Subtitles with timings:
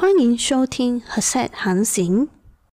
[0.00, 2.28] 欢迎收听和 set 航行。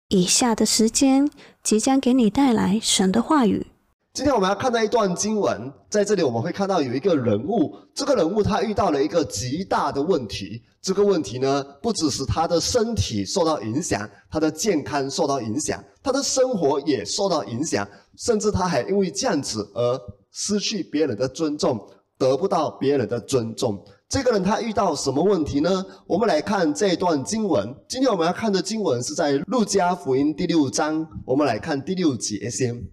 [0.06, 1.28] 以下的时间
[1.64, 3.66] 即将给你带来神的话语。
[4.12, 10.62] 今天我们要看到一段经文，在这里我们会看到有一个人物，这个人物他遇到了一个极大的问题。
[10.80, 17.84] 这个问题呢，不只是他的身体受到影响，他的健康受到影响，他的生活也受到影响，
[18.16, 20.00] 甚至他还因为这样子而
[20.30, 21.84] 失去别人的尊重，
[22.16, 23.84] 得不到别人的尊重。
[24.08, 25.84] 这个人他遇到什么问题呢？
[26.06, 27.74] 我们来看这一段经文。
[27.86, 31.06] 今天我们要看的经文是在路加福音第六章。
[31.26, 32.88] 我们来看第六节先。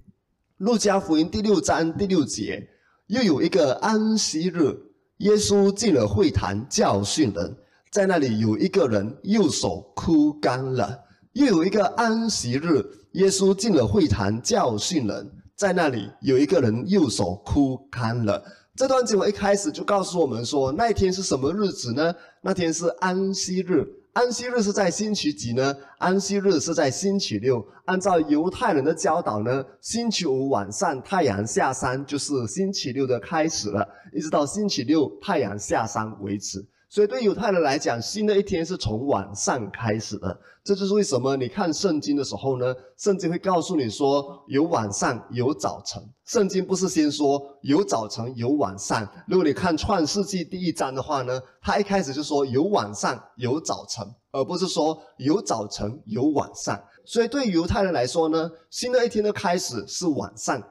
[0.57, 2.67] 路加福音第六章第六节，
[3.07, 4.77] 又有一个安息日，
[5.19, 7.55] 耶稣进了会堂教训人，
[7.93, 10.99] 在那里有一个人右手枯干了。
[11.31, 18.43] 又有一个安息日，耶稣进了会堂教训人，在那里有一个人右手枯干了。
[18.75, 22.13] 这段经文一开始就告诉我们说，那一天是什么日子呢？
[22.41, 23.87] 那天是安息日。
[24.11, 25.73] 安息日是在星期几呢？
[25.97, 27.65] 安息日是在星期六。
[27.85, 36.65] 按照犹太人的教导呢，星期五晚上太阳下山就是星期六的开始了，一直到星期六太阳下山为止。
[36.87, 40.39] 所以对犹太人来讲，新的一天是从晚上开始的。
[40.63, 46.01] 这就是为什么你看圣经的时候呢，圣经会告诉你说有晚上有早晨。
[46.25, 49.07] 圣经不是先说有早晨有晚上。
[49.27, 56.81] 如果你看创世纪第一章的话呢，它一开始就说有晚上有早晨，而不是说有早晨有晚上。
[57.03, 60.61] 所以对犹太人来说呢，新的一天的开始是晚上。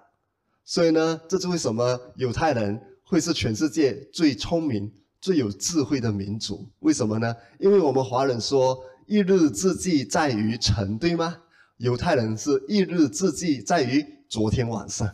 [0.64, 4.92] 所以呢，这是为什么犹太人会是全世界最聪明。
[5.25, 7.34] 最有智慧的民族，为什么呢？
[7.58, 11.34] 因为我们华人说“一日之计在于晨”，对吗？
[11.78, 15.11] 犹太人是一日之计在于昨天晚上，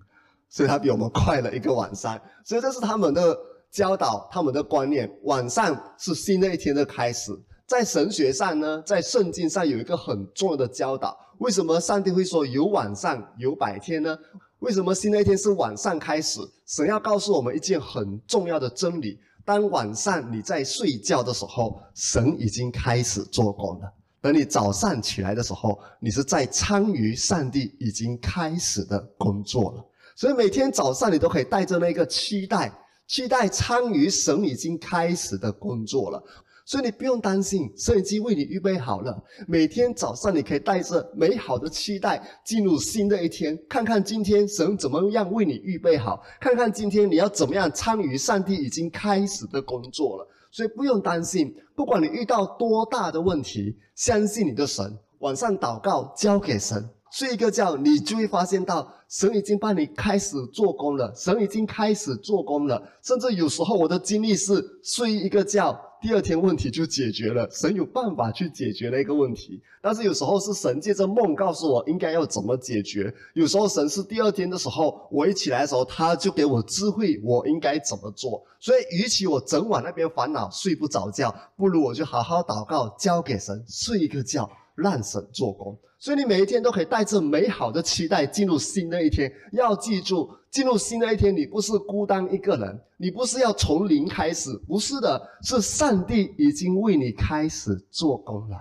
[0.48, 2.18] 所以他比我们快了一个晚上。
[2.42, 3.38] 所以这是他们的
[3.70, 5.06] 教导，他们的观念。
[5.24, 7.30] 晚上是新的一天的开始。
[7.66, 11.14] 在神学上呢，在圣经上有一个很重要的教导。
[11.36, 14.16] 为什么上帝会说有晚上有白天呢？
[14.60, 16.40] 为什么新的一天是晚上开始？
[16.64, 19.18] 神要告诉我们一件很重要的真理。
[19.50, 23.92] 当晚上你在睡觉的时候，神已经开始做工了。
[24.20, 29.84] 等你早上起来的时候，你是在参与上帝已经开始的工作了。
[30.14, 32.72] 所以每天早上你都可以带着那个期待，
[33.08, 36.22] 期待参与神已经开始的工作了。
[36.70, 39.20] 所以你不用担心，神已经为你预备好了。
[39.48, 50.28] 每天早上，你可以带着美好的期待进入新的一天，看看今天神怎么样为你预备好，看看今天你要怎么样参与上帝已经开始的工作了。
[50.52, 62.80] 所以不用担心，不管你遇到多大的问题，相信你的神，晚上祷告交给神，睡一个觉，你就会发现到神已经帮你开始做工了，神已经开始做工了。
[63.02, 65.76] 甚至有时候我的经历是睡一个觉。
[66.00, 69.60] 第二天问题就解决了，神有办法去解决那个问题。
[69.82, 73.12] 但是有时候是神借着梦告诉我应该要怎么解决。
[73.34, 78.42] 有时候神是第二天的时候，我一起来的时候，他就给我智慧，我应该怎么做。
[78.58, 85.78] 所以，与其我整晚那边烦恼睡不着觉，不如我就好好祷告，交给神睡一个觉，让神做工。
[86.00, 89.30] 所以你每一天都可以带着美好的期待进入新的一天。
[89.52, 98.56] 要记住，进入新的一天，你不是孤单一个人，你不是要从零开始，不是的，是上帝已经为你开始做工了。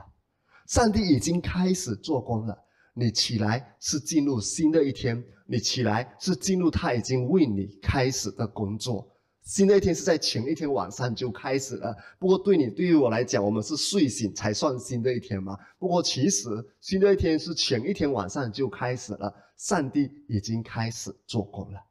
[0.68, 2.56] 上帝已经开始做工了，
[2.94, 9.09] 你起来是进入新的一天，你起来是进入他已经为你开始的工作。
[9.50, 11.98] 新的一天是在前一天晚上就开始了。
[12.20, 15.58] 不过对你、对于我来讲，我们是睡醒才算新的一天嘛。
[15.80, 16.48] 不过其实
[16.80, 19.34] 新的一天是前一天晚上就开始了。
[19.58, 21.82] 上帝已经开始做工了。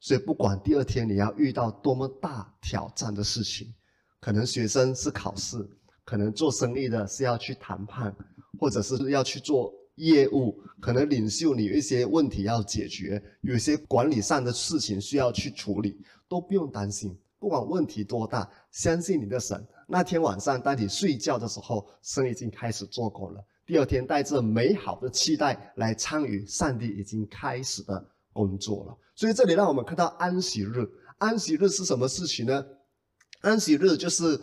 [0.00, 3.72] 所以不管第二天你要遇到多么大挑战的事情，
[4.20, 5.64] 可能学生是考试，
[6.04, 8.12] 可能做生意的是要去谈判，
[8.58, 16.00] 或者是要去做业务，可能领袖你有一些问题要解决，有一些管理上的事情需要去处理。
[16.28, 19.64] 都不用担心，不管问题多大，相信你的神。
[19.86, 23.40] 那天晚上当你睡觉的时候，神已经开始做工了。
[23.64, 28.98] 第二天带着美好的期待来参与上帝已经开始的工作了。
[29.14, 30.84] 所以这里让我们看到安息日。
[31.18, 32.66] 安息日是什么事情呢？
[33.42, 34.36] 安息日就是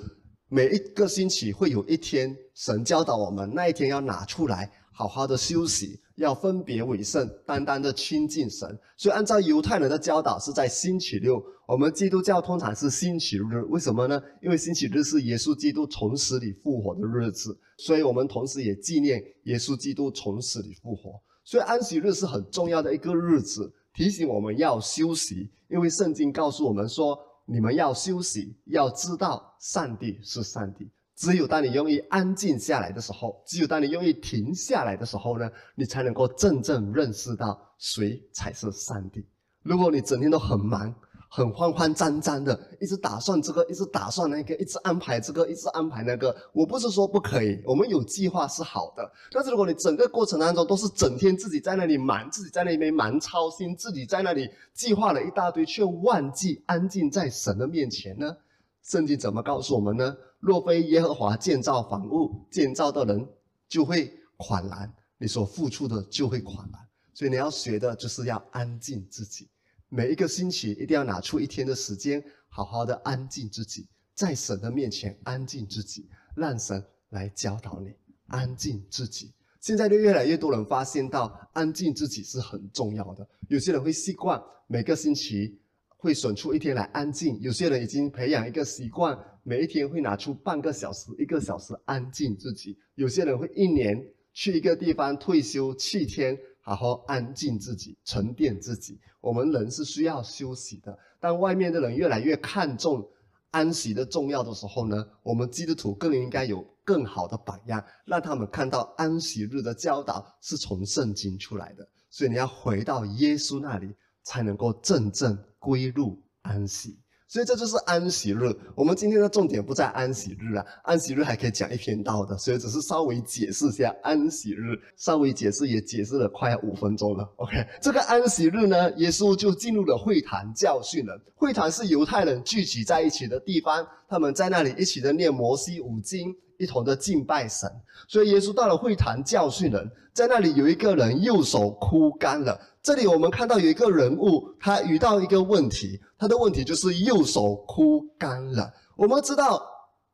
[0.47, 4.71] 每一个星期会有一天，神教导我们那一天要拿出来。
[4.93, 8.79] 好好的休息，要分别为圣，单单的亲近神。
[8.95, 11.43] 所以按照犹太人的教导，是在星期六。
[11.65, 14.21] 我们基督教通常是星期日，为什么呢？
[14.41, 21.19] 因为星期日是耶稣基督从死里复活的日子，所以我们同时也纪念耶稣基督从死里复活。
[21.43, 25.49] 所以安息日是很重要的一个日子，提醒我们要休息。
[25.69, 30.87] 因为圣经告诉我们说，你们要休息，要知道上帝是上帝。
[31.15, 39.25] 只有当你愿意安静下来的时候，只有当你愿意停下来的时候呢，你才能够真正认识到谁才是上帝。
[39.61, 40.93] 如果你整天都很忙，
[41.29, 46.35] 很慌慌张张的，一直打算这个，一直打算那个，一直安排这个，一直安排那个。
[46.51, 49.11] 我不是说不可以，我们有计划是好的。
[49.31, 58.35] 但是如果你整个过程当中都是整天自己在那里忙，自己在那边忙操心，自己在那里计划了一大堆，却忘记安静在神的面前呢？
[58.83, 60.15] 圣经怎么告诉我们呢？
[60.43, 63.25] 若非耶和华建造房屋，建造的人
[63.69, 66.81] 就会款然，你所付出的就会款然。
[67.13, 69.47] 所以你要学的就是要安静自己。
[69.87, 77.93] 每一个星期一定要拿出一天的时间，好好的安静自己，在神的面前安静自己，让神来教导你
[78.27, 79.31] 安静自己。
[79.61, 83.25] 现在就越来越多人发现到安静自己是很重要的。
[83.47, 85.57] 有些人会习惯每个星期
[86.03, 92.77] 会选出一天来安静，有些人已经培养一个习惯，每一天会拿出半个小时、一个小时安静自己。
[92.95, 96.37] 有些人会一年去一个地方退休七天。
[96.65, 98.97] 好好安静自己，沉淀自己。
[99.19, 100.97] 我们人是需要休息的。
[101.19, 103.05] 当外面的人越来越看重
[103.51, 111.85] 安息的重要的时候呢，我们基督徒更应该有更好的榜样，让他们看到安息日的教导是从圣经出来的。
[112.09, 116.97] 所以你要回到耶稣那里，才能够真正归入安息。
[117.25, 118.55] 所以这就是安息日。
[118.75, 127.27] 我们今天的重点不在安息日啊，安息日还可以讲一篇道的，所以只是稍微解释一下安息日，稍微解释也解释了快要五分钟了。
[127.37, 131.19] OK，这个安息日呢，耶稣就进入了会堂教训人。
[131.33, 137.67] 会堂是犹太人聚集在一起的地方，他们在那里一起的念摩西五经，一同的敬拜神。
[138.07, 142.59] 所以耶稣到了会堂教训人，在那里有一个人右手枯干了。
[142.83, 148.69] 这里我们看到有一个人物，他遇到一个问题，他的问题就是右手枯干了。
[148.97, 149.65] 我们知道，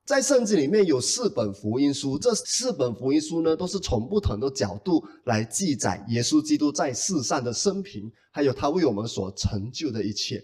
[0.05, 10.39] 在圣经里面有四本福音书，这四本福音书呢，都是从不同的角度来记载耶稣基督在世上的生平，还有他为我们所成就的一切。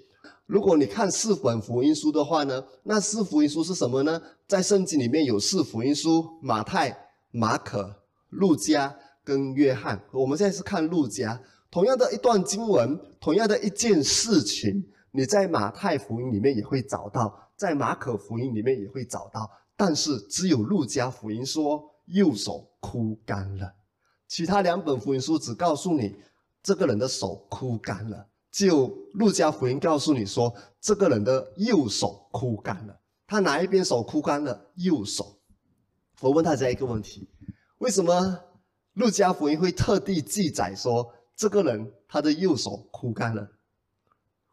[0.48, 4.20] 如果你看四本福音书的话呢，那四福音书是什么呢？
[4.48, 6.98] 在圣经里面有四福音书：马太、
[7.30, 7.98] 马可、
[8.32, 10.04] 路加跟约翰。
[10.12, 11.40] 我们现在是看路加。
[11.76, 14.82] 同样的一段经文，同样的一件事情，
[15.12, 23.76] 你在马太福音里面也会找到，在马可福音里面也会找到，但是只有路加福音说右手枯干了，
[24.26, 26.16] 其他两本福音书只告诉你
[26.64, 34.72] 这个人的手枯干了，只有路加福音告诉你说这个人的右手枯干了，他哪一边手枯干了？
[34.76, 35.38] 右手。
[36.22, 37.28] 我问大家一个问题：
[37.80, 38.40] 为什么
[38.94, 41.12] 路加福音会特地记载说？
[41.36, 43.52] 这个人他的右手枯干了，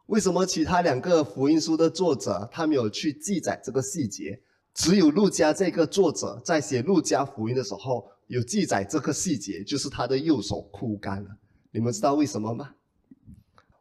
[0.07, 4.41] 为什么其他两个福音书的作者他没有去记载这个细节？
[4.73, 11.29] 只有路加这个作者在写路加福音的时候有记载这个细节，就是他的右手枯干了。
[11.71, 12.73] 你们知道为什么吗？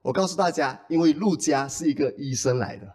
[0.02, 2.86] 我告诉大家，因为路加是一个医生来的，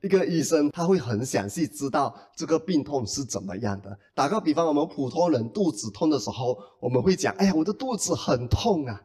[0.00, 3.98] 一个医生他会很详细知道这个病痛是怎么样的。
[4.14, 9.02] 打个比方，我们普通人肚子痛的时候，我们会讲：“哎呀，我的肚子很痛啊。”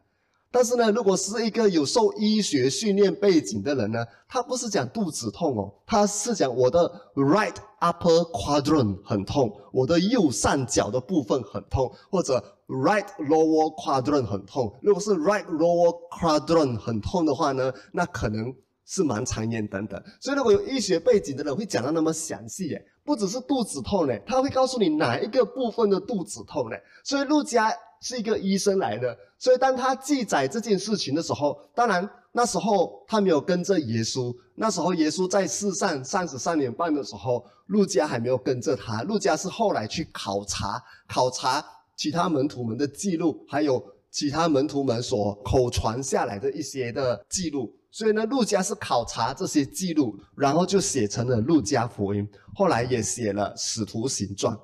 [0.52, 14.74] 但是呢，如果是一个有受医学训练背景的人呢，他不是讲肚子痛哦，他是讲我的 right upper quadrant 很痛，我的右上角的部分很痛，或者 right lower quadrant 很痛。
[14.82, 20.02] 如果是 right lower quadrant 很痛的话呢，那可能是蛮常见等等。
[20.22, 26.82] 所以如果有医学背景的人会讲到那么详细耶，不只是肚子痛嘞，他会告诉你哪一个部分的肚子痛嘞。
[27.04, 27.74] 所以陆家。
[28.06, 54.56] 是一个医生来的，所以当他记载这件事情的时候，当然那时候他没有跟着耶稣，那时候耶稣在世上三十三年半的时候，路加还没有跟着他，路加是后来去考察考察其他门徒们的记录，还有其他门徒们所口传下来的一些的记录，所以呢，路加是考察这些记录，然后就写成了路加福音，后来也写了使徒行传。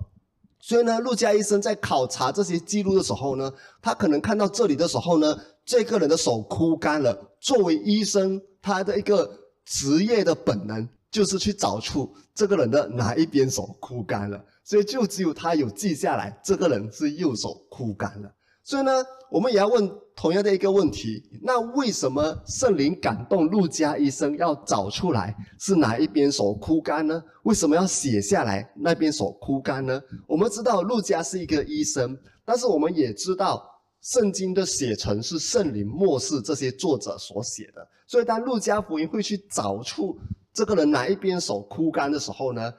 [0.62, 3.51] 所以呢，陆家医生在考察这些记录的时候呢，
[3.82, 7.18] 他可能看到这里的时候呢，这个人的手枯干了。
[7.39, 9.30] 作为医生，他的一个
[9.65, 14.39] 职业的本能就是去找出这个人的哪一边手枯干了。
[14.63, 18.32] 所以就只有他有记下来，这个人是右手枯干了。
[18.63, 18.91] 所以呢，
[19.30, 27.22] 我们也要问同样的一个问题：那为什么圣灵感动陆家医生要找出来是哪一边手枯干呢？
[27.44, 30.00] 为什么要写下来那边手枯干呢？
[30.27, 32.15] 我们知道陆家是一个医生，
[32.46, 33.68] 但是我们也知道
[34.01, 37.86] 圣经的写成是圣灵漠视这些作者所写的。
[38.06, 40.15] 所以当陆家福音会去找出
[40.53, 42.72] 这个人哪一边手枯干的时候呢？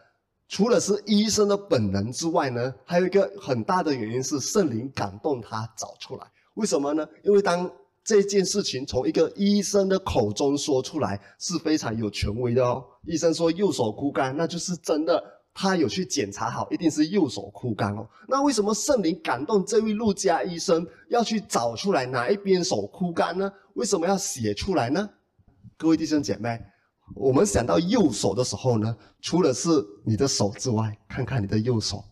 [0.52, 6.26] 除了是医生的本能之外呢，还有一个很大的原因是圣灵感动他找出来。
[6.56, 7.08] 为什么呢？
[7.24, 7.68] 因为当
[8.04, 12.84] 这件事情从一个医生的口中说出来，是非常有权威的哦。
[13.06, 18.06] 医生说右手枯干，那就是真的，他有去检查好，一定是右手枯干哦。
[18.28, 23.50] 那为什么圣灵感动这位陆家医生要去找出来哪一边手枯干呢？
[23.72, 25.08] 为什么要写出来呢？
[25.78, 26.60] 各位弟兄姐妹。
[27.14, 29.68] 我们想到右手的时候呢，除了是
[30.04, 32.02] 你的手之外，看看你的右手，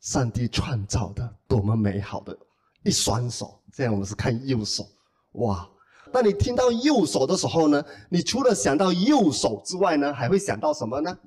[0.00, 2.36] 上帝创造的多么美好的
[2.84, 3.60] 一双手。
[3.72, 4.86] 这样我们是看右手，
[5.32, 5.68] 哇！
[6.12, 11.18] 当你听到右手的时候呢，你除了想到右手之外呢，还会想到什么呢？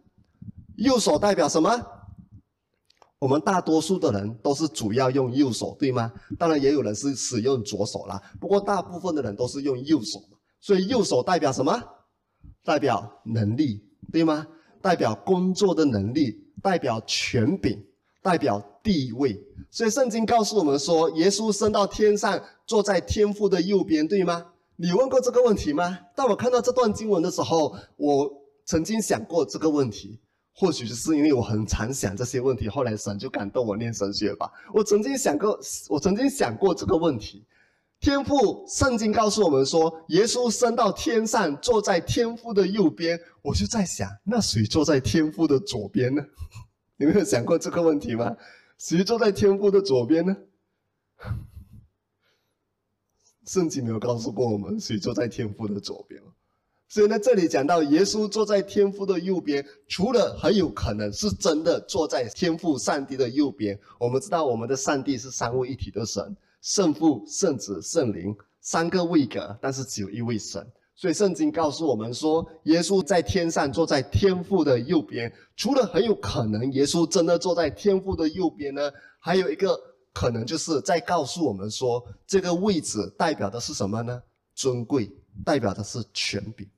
[0.77, 1.69] 右手代表什么？
[3.19, 6.11] 我们大多数的人都是主要用右手，对吗？
[6.39, 10.19] 当然也有人是使用左手啦，不过大部分的人都是用右手
[10.61, 11.83] 所以右手代表什么？
[12.69, 13.81] 代表能力，
[14.13, 14.45] 对吗？
[14.79, 17.83] 代表工作的能力，代表权柄，
[18.21, 19.43] 代表地位。
[19.71, 24.45] 所以圣经告诉我们说，耶稣升到天上，坐在天父的右边，对吗？
[24.75, 25.97] 你问过这个问题吗？
[26.15, 28.31] 当我看到这段经文的时候，我
[28.65, 30.19] 曾经想过这个问题。
[30.53, 34.47] 或许是因为我很常想这些问题，后来神就感动我念神学吧。
[34.71, 35.59] 我曾经想过，
[35.89, 37.43] 我曾经想过这个问题。
[37.99, 43.19] 天父，圣经告诉我们说，耶稣升到天上，坐在天父的右边。
[43.41, 46.23] 我就在想，那谁坐在天父的左边呢？
[46.95, 48.35] 你没有想过这个问题吗？
[48.77, 50.37] 谁坐在天父的左边呢？
[53.45, 56.21] 圣经没有告诉过我们谁坐在天父的左边。
[56.87, 66.33] 所以呢，这里讲到耶稣坐在天父的右边，除了很有可能是真的坐在天父上帝的右边，我们知道我们的上帝是三位一体的神。
[66.61, 70.65] 圣父、圣子、圣灵三个位格，但是只有一位神。
[70.95, 75.33] 所以圣经告诉我们说，耶稣在天上坐在天父的右边。
[75.55, 79.79] 除了很有可能耶稣真的坐在天父的右边呢，还有一个
[80.13, 84.21] 可能就是在告诉我们说，这个位置代表的是什么呢？
[84.55, 85.09] 尊贵，
[85.45, 86.69] 代表的是权柄。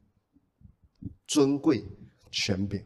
[1.26, 1.84] 尊贵、
[2.30, 2.80] 权柄。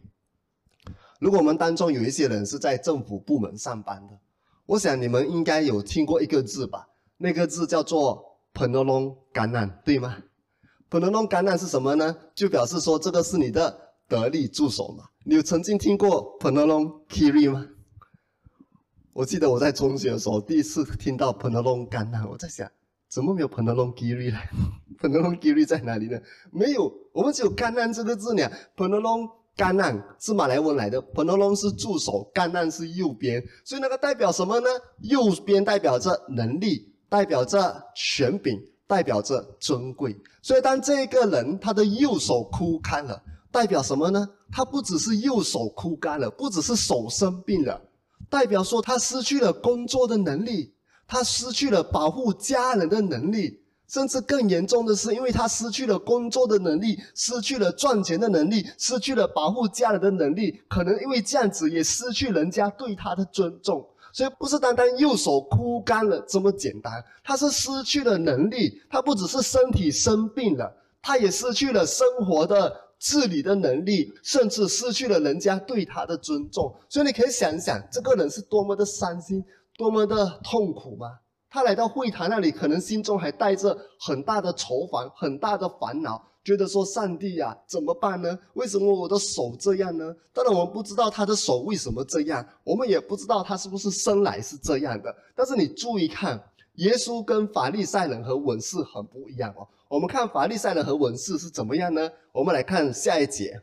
[1.19, 4.17] 如果我们当中有一些人是在政府部门上班的。
[4.65, 6.87] 我想你们应该有听过一个字吧？
[7.17, 10.17] 那个字叫做 “penolong” 橄榄，对吗
[10.89, 12.15] ？“penolong” 橄榄是什么呢？
[12.33, 15.05] 就表示说这个是你的得力助手嘛。
[15.23, 17.67] 你有曾经听过 “penolong kiri” 吗？
[19.13, 22.69] 我记得我在中学的时候第一次听到 “penolong” 橄榄，我在想
[23.07, 24.39] 怎么没有 “penolong kiri” 呢？
[24.99, 26.19] “penolong kiri” 在哪里呢？
[26.51, 28.51] 没有，我们只有“橄榄”这个字呢。
[28.75, 34.67] “penolong” 橄榄是马来文来的 p e n o l o n 是助手，橄榄是右边，所以那个代表什么呢？
[34.99, 40.13] 右边代表着能力，代表着权柄，代表着尊贵。
[40.41, 44.27] 所以当这个人他的右手枯干了，代表什么呢？
[44.51, 47.81] 他不只是右手枯干了，不只是手生病了，
[48.29, 50.73] 代表说他失去了工作的能力，
[51.07, 53.61] 他失去了保护家人的能力。
[53.87, 63.87] 甚至更严重的是，因为他失去了工作的能力，失去了赚钱的能力，失去了保护家人的能力，可能因为这样子也失去人家对他的尊重。
[64.11, 76.73] 所以不是单单右手枯干了这么简单，他是失去了能力，他不只是身体生病了，他也失去了生活的自理的能力，甚至失去了人家对他的尊重。
[76.87, 79.43] 所以你可以想想，这个人是多么的伤心，
[79.77, 81.07] 多么的痛苦吗？
[81.55, 88.37] 他来到会谈那里，可能心中还带着很大的愁烦、很大的烦恼，觉得说：“上帝呀，怎么办呢？
[88.55, 95.15] 为什么我的手这样呢？”当然，我们不知道他的手为什么这样，我们也不知道他是不是生来是这样的。
[95.33, 96.37] 但是你注意看，
[96.73, 99.65] 耶稣跟法利赛人和文士很不一样哦。
[99.87, 102.11] 我们看法利赛人和文士是怎么样呢？
[102.33, 103.61] 我们来看下一节，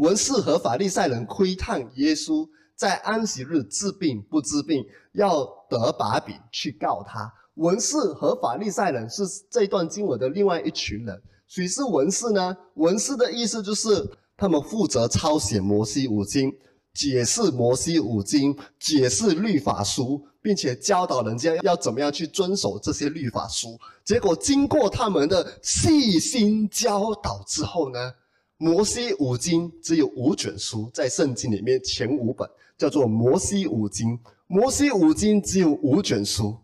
[0.00, 2.48] 文士和法利赛人窥探耶稣。
[2.80, 4.82] 在安息日治病不治病，
[5.12, 7.30] 要得把柄去告他。
[7.56, 11.22] 文士和法利赛人是这段经文的另外一群人。
[11.46, 12.56] 谁是文士呢？
[12.76, 16.50] 文士的意思就是他们负责抄写摩西五经，
[16.94, 23.78] 解释摩西五经，解释律法书，并且教导人家要怎么样去遵守这些律法书。
[24.02, 28.10] 结果经过他们的细心教导之后呢，
[28.56, 32.48] 摩西五经只有五卷书，在圣经里面前五本。
[32.80, 36.56] 叫做摩西五经，摩西五经只有五卷书，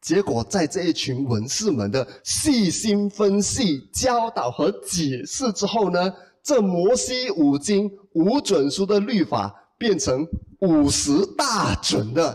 [0.00, 6.14] 结果在这一群文士们的细心分析、教导和解释之后呢，
[6.44, 10.24] 这摩西五经五卷书的律法变成
[10.60, 12.32] 五十大准的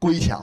[0.00, 0.42] 规条，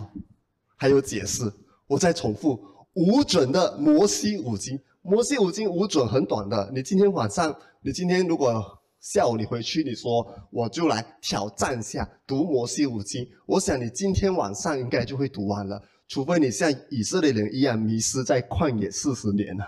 [0.78, 1.52] 还有解释。
[1.88, 2.64] 我再重复，
[2.94, 13.28] 五准的摩西五经，摩西五经五准很短的，你今天晚上，你今天如果下午你回去，你说我就来挑战一下读摩西五经。
[13.48, 19.66] 我想你今天晚上应该就会读完了，除非你像以色列人一样迷失在旷野四十年 了，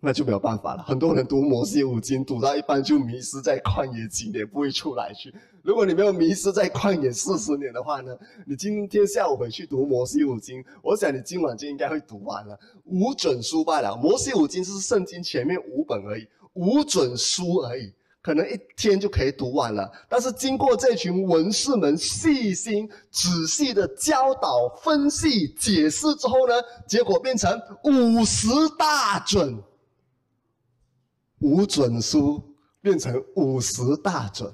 [0.00, 0.82] 那就没有办法了。
[0.82, 5.32] 很多人读摩西五经读到一半就迷失在旷野几年，不会出来去。
[5.62, 8.12] 如果你没有迷失在旷野四十年的话呢，
[8.44, 12.58] 你今天下午回去读摩西五经，我想你今晚就应该会读完了。
[12.86, 17.92] 无准书罢了，摩西五经是圣经前面五本而已，无准书而已。
[18.28, 26.52] 可能一天就可以读完了，但是经过这群文士们细心仔细的教导、分析、解释之后呢，
[26.86, 27.50] 结果变成
[27.84, 28.46] 五十
[28.78, 29.58] 大准，
[31.38, 34.52] 五准书变成五十大准。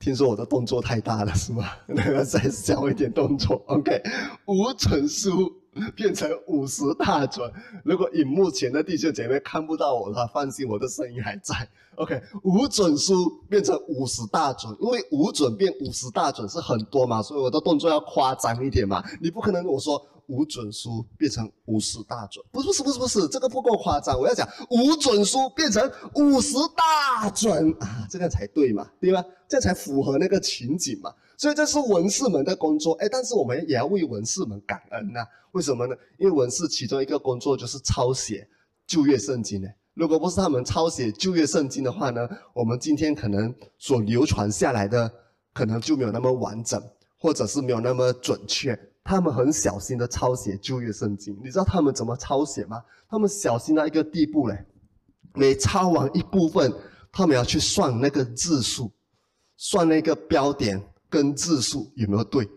[0.00, 1.70] 听说我的动作太大了是吗？
[1.86, 4.02] 那 个再教一点动作，OK，
[4.46, 5.59] 五准书。
[5.94, 7.50] 变成五十大准。
[7.84, 11.68] 如果荧幕前的弟兄姐妹看不到我的话，放心，我的声音还在。
[11.96, 19.04] OK，五准书变成五十大准，因为五准变五十大准是很多嘛，所以我的动作要夸张一点嘛。
[19.20, 24.18] 你不可能我说五准书变成五十大准，不是不是不是不是，这个不够夸张。
[24.18, 29.22] 我要讲五准书变成五十大准啊，这样才对嘛，对吧？
[29.46, 31.12] 这样才符合那个情景嘛。
[31.40, 35.26] 所以这是文士们的工作，哎，但是我们也要为文士们感恩呐。
[35.52, 35.96] 为什么呢？
[36.18, 38.46] 因为文士其中一个工作就是抄写
[38.86, 39.66] 旧约圣经呢。
[39.94, 45.10] 如果不是他们抄写旧约圣经的话呢，我们今天可能所流传下来的
[45.54, 46.78] 可能就没有那么完整，
[47.16, 48.78] 或者是没有那么准确。
[49.02, 52.84] 他们很小心的抄写旧约圣经，你知道他们怎么抄写吗？
[53.08, 54.62] 他们小心到一个地步嘞，
[55.32, 56.70] 每抄完一部分，
[57.10, 58.92] 他们要去算那个字数，
[59.56, 60.78] 算那个标点。
[61.10, 62.48] 跟字数有没有对？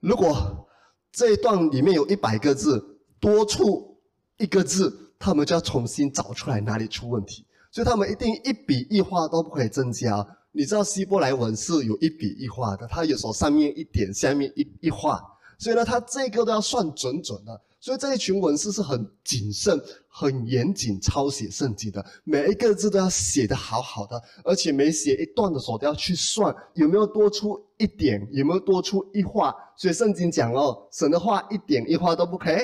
[0.00, 0.68] 如果
[1.10, 3.98] 这一段里面有一百个字，多出
[4.36, 7.44] 一个字，他们就要重新找出来哪里出问题。
[7.72, 10.24] 所以他们一定一笔一画都不可以增加。
[10.52, 15.20] 你知道希伯来文是有一笔一画的，它有时候上面一点，下面一一画，
[15.58, 17.60] 所以呢，它这个都要算准准的。
[17.80, 29.54] 所以这一群文士是很谨慎、很严谨抄写圣经的，每一个字都要写得好好的，而且每写一段的时候都要去算有没有多出一点，有没有多出一画。
[29.76, 32.58] 所以圣经讲哦，省得画一点一画都不可以。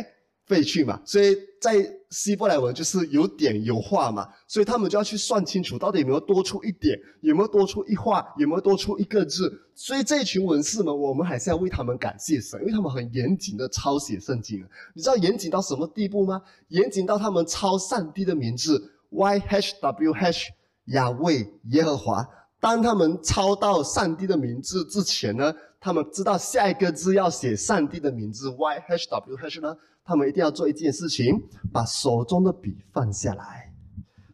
[0.47, 1.75] 废去嘛，所以在
[2.11, 9.51] 希伯来文就是有点有画嘛，所以他们就要去算清楚到底有没有多出一点，有没有多出一画，有没有多出一个字。
[9.75, 14.63] 所以这一群文士们，我们还是要为他们感谢神，因为他们很严谨的抄写圣经。
[14.95, 16.43] 你知道严谨到什么地步吗？
[16.69, 20.51] 严谨到他们抄上帝的名字 Y H W H
[20.89, 22.29] 亚威耶和华。
[22.61, 29.75] 当他们抄到上帝的名字之前呢，他们知道下一个字要写上帝的名字 Y H W H 呢。
[30.05, 33.73] 他们一定要做一件事情，把手中的笔放下来，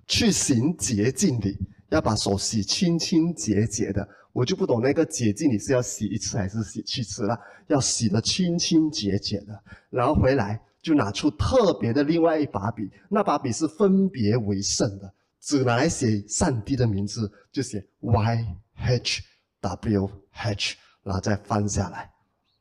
[0.07, 1.57] 去行洁净礼，
[1.91, 4.07] 要把手洗清清洁洁的。
[4.33, 7.37] 我就不懂那个洁净礼是要洗一次还是洗七次了？
[7.67, 19.23] 要洗得清清洁洁的，然后回来就拿出特别的另外一把笔，那把笔是分别为圣的，只拿来写上帝的名字，就写 Y H
[19.61, 22.09] W H，然后再翻下来，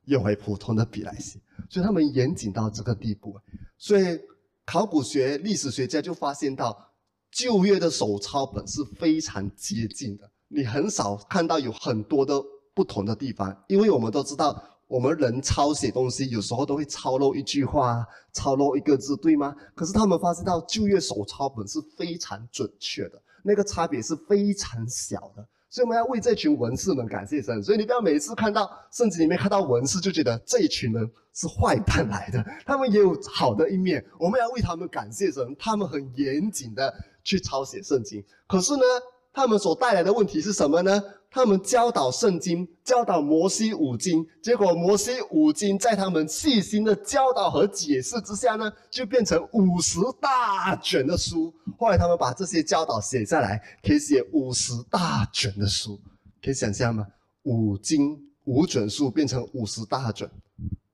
[0.09, 1.39] 用回普通的笔来写。
[1.69, 3.35] 所以他们严谨到这个地步，
[3.77, 4.19] 所以
[4.65, 6.93] 考古学、历史学家就发现到
[7.31, 12.41] 旧约的手抄本是非常接近的，你很少看到有很多的
[12.73, 19.55] 不同的地方，因为我们都知道，我们人抄写东西有时候都会抄漏一句话、抄漏一个字，对吗？
[19.75, 25.47] 可是他们发现到旧约手抄本是非常准确的，那个差别是非常小的。
[25.69, 27.61] 所以我们要为这群文士们感谢神。
[27.63, 34.03] 所以你不要每次看到圣经里面看到文士就觉得这一群人是坏蛋来的，他们也有好的一面。
[34.19, 38.23] 我们要为他们感谢神，他们很严谨的去抄写圣经。
[38.47, 38.83] 可是呢？
[39.33, 41.01] 他们所带来的问题是什么呢？
[41.31, 51.53] 他们教导圣经，教导摩西五经，结果摩西五经在他们细心的教导和解释之下呢，就变成五十大卷的书。
[51.77, 55.99] 后来他们把这些教导写下来，可以写五十大卷的书，
[56.43, 57.05] 可以想象吗？
[57.43, 60.27] 五经五卷书变成五十大卷，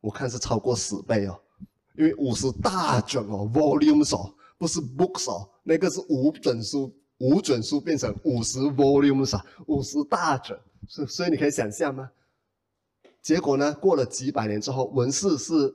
[0.01, 1.39] 我看是超过十倍哦，
[1.97, 6.93] 因为五十大卷哦，volumes 哦，不是 books 哦，那个是五卷书。
[7.19, 12.09] 五卷书变成五十 volumes 啊，五十大卷，所所以你可以想象吗？
[13.21, 15.73] 结果呢，过了几百年之后，文士是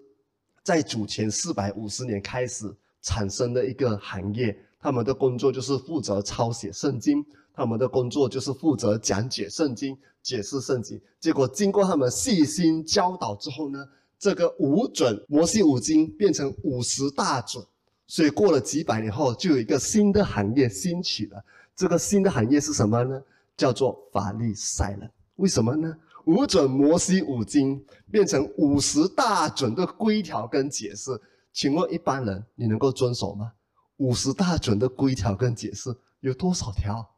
[0.63, 2.73] 在主前四百五十年开始
[3.03, 7.25] 产生的一个行业，他们的工作就是负责抄写圣经，
[7.55, 11.01] 他们的工作就是负责讲解圣经、解释圣经。
[11.19, 17.65] 结果经过他们细心教导之后呢，这个五准摩西五经变成五十大准。
[18.11, 21.41] 所以过了几百年后，就有一个新的行业兴起了，
[21.77, 23.23] 这个新的行业是什么呢？
[23.57, 25.09] 叫做法利赛人。
[25.37, 25.97] 为什么呢？
[26.25, 31.13] 五准摩西五经变成五十大准的规条跟解释，
[31.53, 33.53] 请问一般人你能够遵守吗？
[33.99, 37.09] 五十大准的规条跟解释有多少条？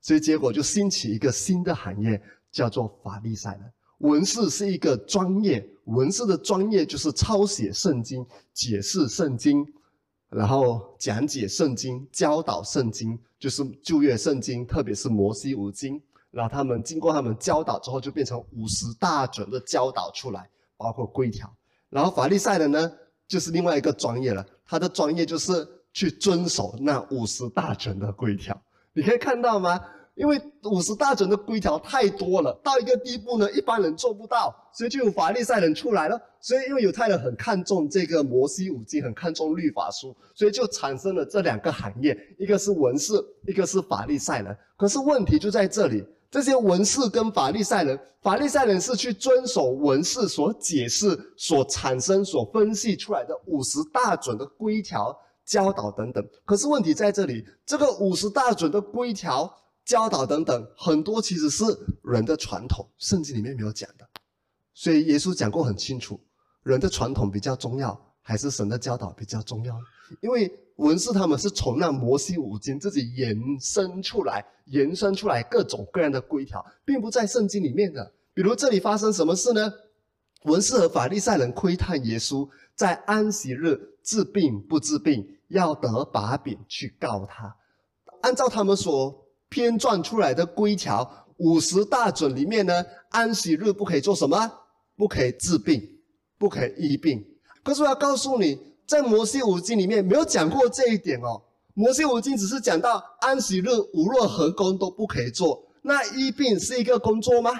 [0.00, 2.18] 所以结果就兴起一个新的行业，
[2.50, 3.70] 叫做法利赛人。
[3.98, 9.66] 文士是一个专业，文士的专业就是抄写圣经、解释圣经，
[10.30, 16.00] 然后讲解圣经、教导圣经，就是旧约圣经，特别是摩西五经。
[16.30, 21.50] 然后他们经过他们教导之后，就变成五十大准的教导出来，包括规条。
[21.88, 22.92] 然后法利赛人呢，
[23.26, 28.60] 就是另外一个专业了，他的专业就是去遵守那五十大准的规条。
[28.92, 29.80] 你可以看到吗？
[30.18, 36.20] 因为五十大准的规条太多了，到一个地步呢，一般人做不到，所以就有法利赛人出来了。
[36.40, 43.14] 所以因为犹太人很看重这个摩西五经，很看重律法书，所以就产生了这两个行业，一个是文士，
[43.46, 44.56] 一个是法利赛人。
[44.76, 56.24] 可是问题就在这里，这些文士跟法利赛人，法利赛人是去遵守文士所解释、所产生、所分析出来的五十大准的规条、教导等等。
[56.44, 59.48] 可是问题在这里，这个五十大准的规条。
[59.88, 61.64] 教导等等，很多其实是
[62.04, 64.06] 人的传统，圣经里面没有讲的。
[64.74, 66.20] 所以耶稣讲过很清楚，
[66.62, 69.74] 人的传统比较重要，还是神的教导比较重要？
[70.20, 78.12] 因为文士他们是从那摩西五经自己延伸出来、延伸出来各种各样的规条，并不在圣经里面的。
[78.34, 79.72] 比如这里发生什么事呢？
[80.42, 87.56] 文士和法利赛人窥探耶稣在安息日治病不治病，要得把柄去告他。
[88.20, 94.50] 按照他们所编撰出来的规条五十大准里面呢，安息日不可以做什么？
[94.96, 95.80] 不可以治病，
[96.38, 97.24] 不可以医病。
[97.62, 101.42] 可是我要告诉你，在摩西五经里面没有讲过这一点哦。
[101.74, 105.64] 摩西五经只是讲到安息日无论何工都不可以做。
[105.82, 107.52] 那医病是一个工作吗？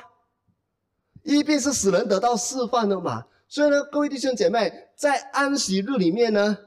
[1.22, 3.24] 医病是使人得到释放的嘛？
[3.48, 6.59] 所以呢，各位弟兄姐妹，在安息日里面呢。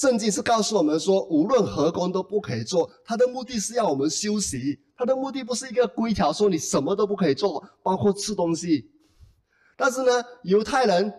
[0.00, 2.90] 圣经是告诉我们说，无论何工都不可以做。
[3.04, 8.90] 它的目的是要我们休息，它的目的不是一个规条，说你什么都不可以做，包括吃东西。
[9.76, 10.10] 但是呢，
[10.44, 11.12] 犹太人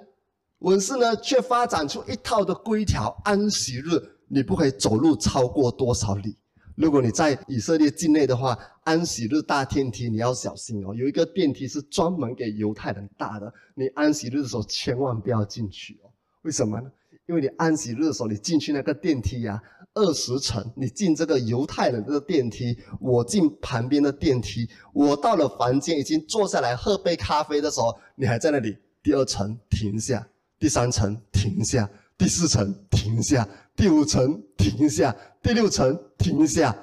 [0.62, 6.36] 文士呢，却发展出一套的规条：安息日你不可以走路超过多少里。
[6.76, 10.92] 如果你在以色列境内的话，安息日搭电梯你要小心哦。
[10.96, 16.10] 有一个电梯是专门给犹太人搭的，你安息日的时候千万不要进去哦。
[16.42, 16.92] 为什么呢？
[17.32, 19.58] 因为你安息日的时候，你进去那个电梯呀，
[19.94, 30.28] 二十层，你进这个犹太人这个电梯，我进旁边的电梯，我到了房间已经坐下来喝杯咖啡的时候，你还在那里，第二层停下，
[30.60, 36.76] 第三层停下，第四层停下，第五层停下，第六层停下，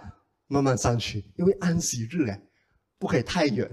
[0.46, 2.40] 慢慢上去，因为安息日哎，
[2.98, 3.70] 不可以太远，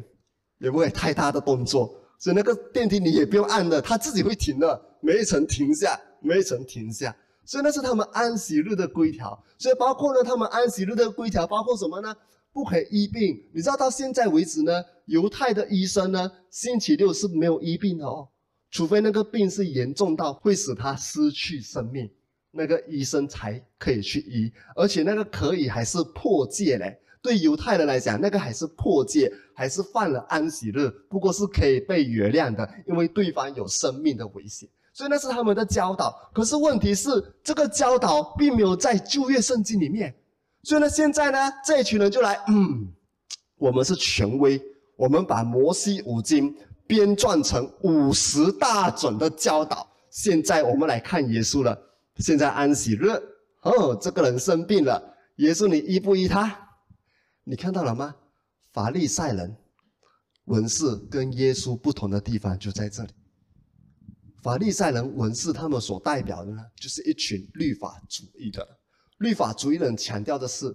[0.57, 5.97] 也不会太大的动作，所以那个电梯你也不用按的，它自己会停的，每一层停下。
[6.25, 9.41] 没曾停下，所以那是他们安息日的规条。
[9.57, 12.15] 所以包括呢，他们安息日的规条包括什么呢？
[12.51, 13.41] 不可以医病。
[13.53, 18.27] 你知道到现在为止呢，犹太的医生呢，星期六是没有医病的哦，
[18.71, 22.09] 除非那个病是严重到会使他失去生命，
[22.51, 24.51] 那个医生才可以去医。
[24.75, 26.99] 而且那个可以还是破戒嘞。
[27.21, 34.69] 对犹太人来讲，那个还是破戒，还是犯了安息日，不过是可以被原谅的，因为对方有生命的危险。
[34.95, 37.09] 所以那是他们的教导，可是问题是
[37.43, 40.15] 这个教导并没有在旧约圣经里面。
[40.63, 42.87] 所以呢，现在呢，这一群人就来，嗯，
[43.57, 44.57] 我们是权威，
[44.95, 46.55] 我们把摩西五经
[46.87, 49.85] 编撰成五十大准的教导。
[50.11, 51.77] 现在我们来看耶稣了。
[52.19, 53.09] 现在安息日，
[53.63, 56.57] 哦，这个人生病了，耶稣你医不医他？
[57.43, 58.15] 你看到了吗？
[58.71, 59.57] 法利赛人、
[60.45, 63.09] 文士跟耶稣不同的地方就在这里。
[64.45, 68.77] 法利赛人、文士，他们所代表的呢，就是一群律法主义的。
[69.17, 70.67] 律法主义人强调的是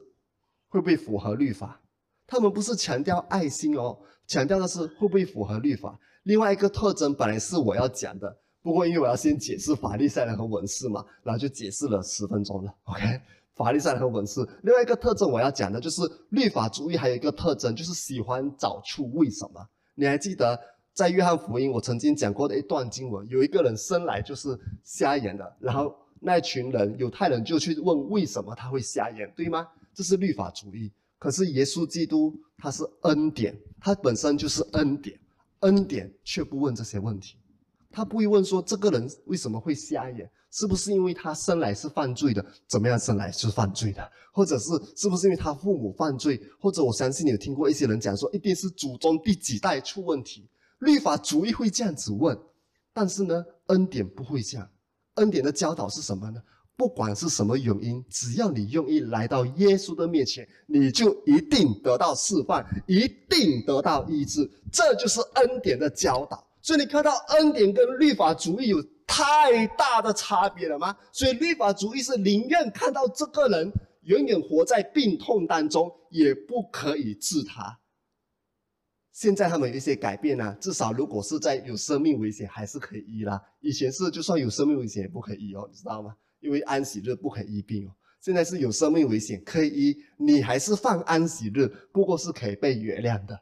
[0.69, 1.81] 会不会符合律法，
[2.27, 5.97] 他们不是强调爱心哦，强调的是会不会符合律法。
[6.25, 12.75] 另外一个特征本来是我要讲的，不过因为我要先解释法利赛人和文士嘛，然后就解释了十分钟了。
[12.87, 13.21] OK，
[13.55, 19.65] 法利赛人和文士，另外一个特征我要讲的就是律法主义还有一个特征就是喜欢找出为什么。
[19.95, 20.59] 你还记得？
[20.93, 29.67] 在约翰福音，我曾经讲过的一段经文，有一个人生来就是瞎眼的，然后那群人犹太人就去问为什么他会瞎眼，对吗？
[29.95, 30.93] 这是律法主义。
[31.19, 35.19] 可是耶稣基督他是恩典，他本身就是恩典，
[35.61, 37.37] 恩典却不问这些问题。
[37.91, 42.45] 他不会问说这个人为什么会瞎眼，是不是因为他生来是犯罪的？
[42.67, 44.11] 怎么样生来是犯罪的？
[44.33, 46.41] 或者是是不是因为他父母犯罪？
[46.61, 50.49] 或者我相信你有听过一些人讲说，一定是祖宗第几代出问题。
[50.81, 52.39] 律法主义会这样子问，
[52.93, 54.69] 但是呢，恩典不会这样。
[55.15, 56.43] 恩典的教导是什么呢？
[56.77, 64.51] 不管是什么原因，只要你愿意来到耶稣的面前，你就一定得到释放，一定得到医治。
[64.73, 66.43] 这就是恩典的教导。
[66.63, 70.97] 所以你看到恩典跟律法主义有太大的差别了吗？
[71.13, 73.71] 所以律法主义是宁愿看到这个人
[74.05, 77.79] 远远活在病痛当中，也不可以治他。
[79.13, 83.43] 现在他们有一些改变呢，至少如果是在有生命危险，还是可以医啦。
[83.61, 86.15] 以前是就算有生命危险也不可以医哦，你知道吗？
[86.41, 87.91] 因为安息日不可以医病哦。
[88.21, 93.39] 现在是有生命危险可以医，你还是放安息日，不过是可以被原谅的。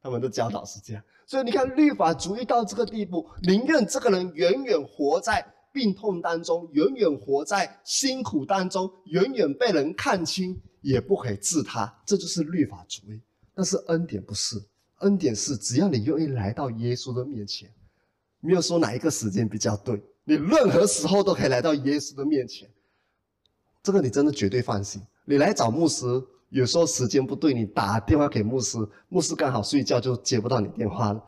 [0.00, 11.92] 他们的教导是这样，所以你看律法主义到这个地步，宁愿这个人远远活在病痛当中，远远活在辛苦当中，远远被人看清，也不可以治他。
[12.06, 13.20] 这就是律法主义。
[13.54, 14.56] 但是恩典不是，
[14.98, 17.70] 恩典是只要你愿意来到耶稣的面前，
[18.40, 20.02] 没有说哪一个时间比较对。
[20.24, 22.68] 你任何时候都可以来到耶稣的面前，
[23.82, 25.00] 这个你真的绝对放心。
[25.24, 26.04] 你来找牧师，
[26.50, 31.24] 有时候时间不对，你打电话给牧师，牧师刚好睡觉就接不到你电话了。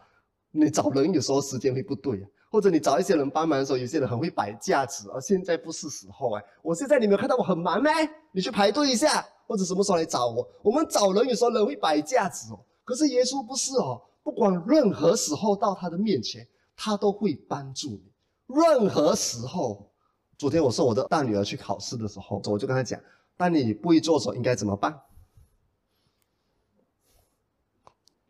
[0.51, 6.45] 你找人有时候时间会不对，或者你找一些人帮忙的时候，有些人很会摆架子，而现在不是时候哎。
[6.63, 7.91] 我现在你没有看到我很忙吗？
[8.33, 10.47] 你去排队一下，或者什么时候来找我？
[10.63, 18.03] 我们找人有时候人会摆架子哦，可是耶稣不是哦，不管任何时候到他的面前，他都会帮助你。
[18.49, 19.93] 任何时候，
[20.37, 23.01] 昨天我送我的大女儿去考试的时候，我就跟她讲：，
[23.37, 25.01] 当你不会做的时候，应该怎么办？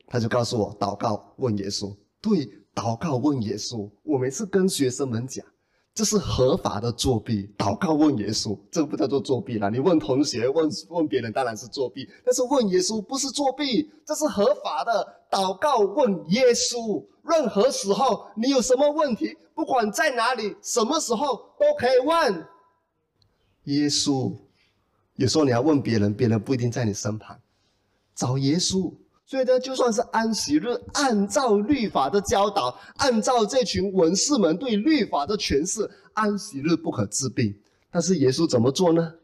[0.07, 1.97] 她就告诉我：祷告，问耶稣。
[2.21, 3.91] 对，祷告问耶稣。
[4.03, 5.43] 我每次跟学生们讲，
[5.93, 7.53] 这是合法的作弊。
[7.59, 9.69] 祷告问耶稣，这个不叫做作弊了。
[9.71, 12.09] 你问同学，问问别人，当然是作弊。
[12.25, 15.07] 但是问耶稣不是作弊，这是合法的。
[15.31, 19.37] 祷告问耶稣，任何时候你有什么问题？
[19.55, 22.47] 不管在哪里，什么时候都可以问
[23.65, 24.35] 耶稣。
[25.17, 27.39] 有时候你要问别人，别人不一定在你身旁，
[28.15, 28.95] 找耶稣。
[29.31, 37.57] 所以呢，就算是安息日，按照律法的教导，按照这群文士们对律法的诠释，安息日不可治病。
[37.93, 39.15] 但是耶稣怎么做呢？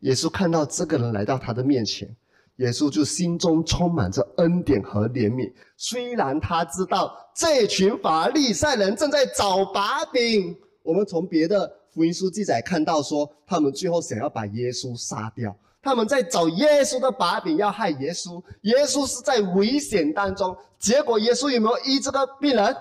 [0.00, 2.14] 耶稣看到这个人来到他的面前，
[2.56, 5.50] 耶稣就心中充满着恩典和怜悯。
[5.78, 7.18] 虽然他知道。
[7.34, 10.56] 这群法利赛人正在找把柄。
[10.84, 18.42] 我们从别的福音书记载看到，说他们最后想要把耶稣杀掉，他们在找耶稣的把柄，要害耶稣。
[18.62, 22.74] 耶稣是在危险当中，结果耶稣有没有医这个病人？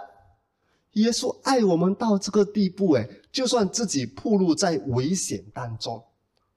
[0.94, 6.02] 耶稣爱我们到这个地步，诶，就算自己暴露在危险当中，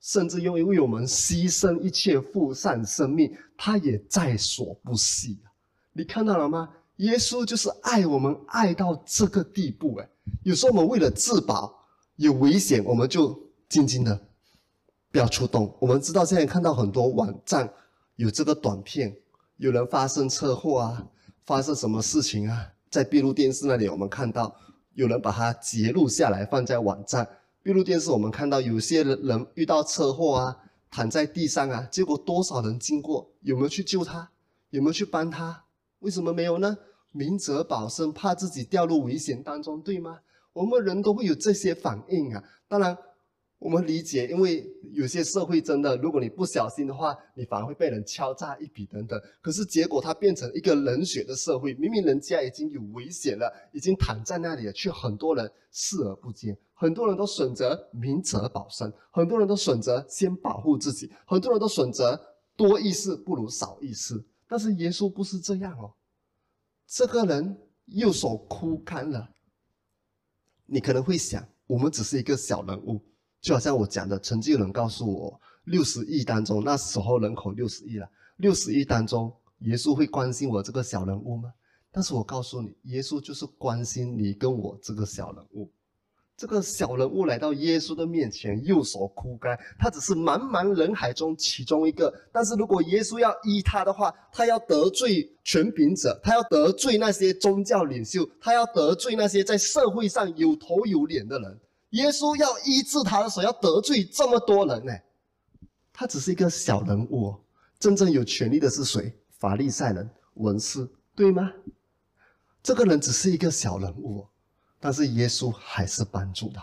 [0.01, 5.39] 甚至愿意为我们牺牲一切，付上生命，他也在所不惜
[5.95, 6.69] 你看到了吗？
[6.99, 10.09] 耶稣就是爱我们爱到这个地步哎，
[10.45, 11.75] 有时候我们为了自保
[12.17, 14.26] 有危险，我们就静静的
[15.17, 15.75] 不要出动。
[15.81, 17.73] 我们知道现在看到很多网站
[18.17, 19.17] 有这个短片，
[19.57, 21.07] 有人发生车祸啊，
[21.47, 24.55] 发生什么事情啊，在闭路电视那里我们看到
[24.93, 27.27] 有人把它截录下来放在网站。
[27.63, 30.57] 闭路电视我们看到有些人遇到车祸啊，
[30.91, 34.31] 躺在地上啊，结果多少人经过，有没有去救他？
[34.69, 35.65] 有没有去帮他？
[36.01, 36.77] 为什么没有呢？
[37.13, 40.19] 明哲保身，怕自己掉入危险当中，对吗？
[40.53, 42.45] 我们人都会有这些反应啊。
[42.69, 42.95] 当然，
[43.59, 49.21] 我们理解，因为有些社会真的，如果你不小心的话，你反而会被人敲诈一笔等等。
[49.41, 62.21] 可是结果它变成一个冷血的社会，明明人家已经有危险了，已经躺在那里了，却很多人视而不见，很多人都选择明哲保身，很多人都选择先保护自己，很多人都选择
[62.57, 64.23] 多一事不如少一事。
[64.47, 65.93] 但是耶稣不是这样哦。
[66.87, 69.31] 这个人右手枯干了，
[70.67, 73.03] 你可能会想，我们只是一个小人物，
[73.41, 81.53] 就好像我讲的，曾经有人告诉我，六十亿当中，那时候人口六十亿了，六十亿当中，耶稣会关心我这个小人物吗？
[81.93, 85.71] 但是我告诉你，耶稣就是关心你跟我这个小人物。
[86.37, 92.13] 这个小人物来到耶稣的面前，右手枯干，他只是茫茫人海中其中一个。
[92.31, 101.59] 但是如果耶稣要依他的话，他要得罪权柄者，他要得罪那些宗教领袖，他要得罪那些在社会上有头有脸的人。
[101.97, 104.93] 耶稣要医治他的时候，要得罪这么多人呢？
[105.93, 107.35] 他只是一个小人物，
[107.79, 109.19] 真正有权力的是谁？
[109.39, 111.51] 法利赛人、文士，对吗？
[112.63, 114.27] 这个人只是一个小人物。
[114.79, 116.63] 但是耶稣还是帮助他，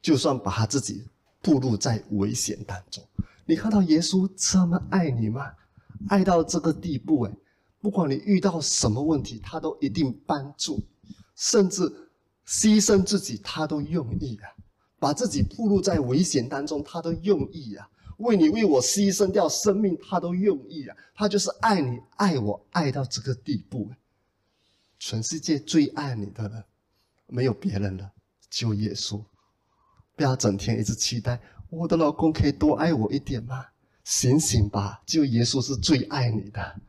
[0.00, 1.04] 就算把他自己
[1.42, 3.04] 暴露在危险当中。
[3.44, 5.50] 你看到耶稣这么爱你吗？
[6.08, 7.32] 爱到这个地步，哎，
[7.80, 10.80] 不管你遇到什么问题，他都一定帮助，
[11.34, 11.82] 甚至
[12.46, 14.48] 牺牲自己，他都愿意啊，
[15.00, 23.90] 把自己暴露在危险当中，他都用意啊，为你为我牺牲掉生命，他都用意啊，他就是爱你，爱我，爱到这个地步，
[24.98, 26.64] 全世界最爱你的人，
[27.26, 28.12] 没有别人了，
[28.48, 29.24] 就耶稣，
[30.14, 33.66] 不要整天一直期待我的老公可以多爱我一点吗？
[34.04, 35.02] 醒醒吧！
[35.06, 36.80] 就耶稣是最爱你的。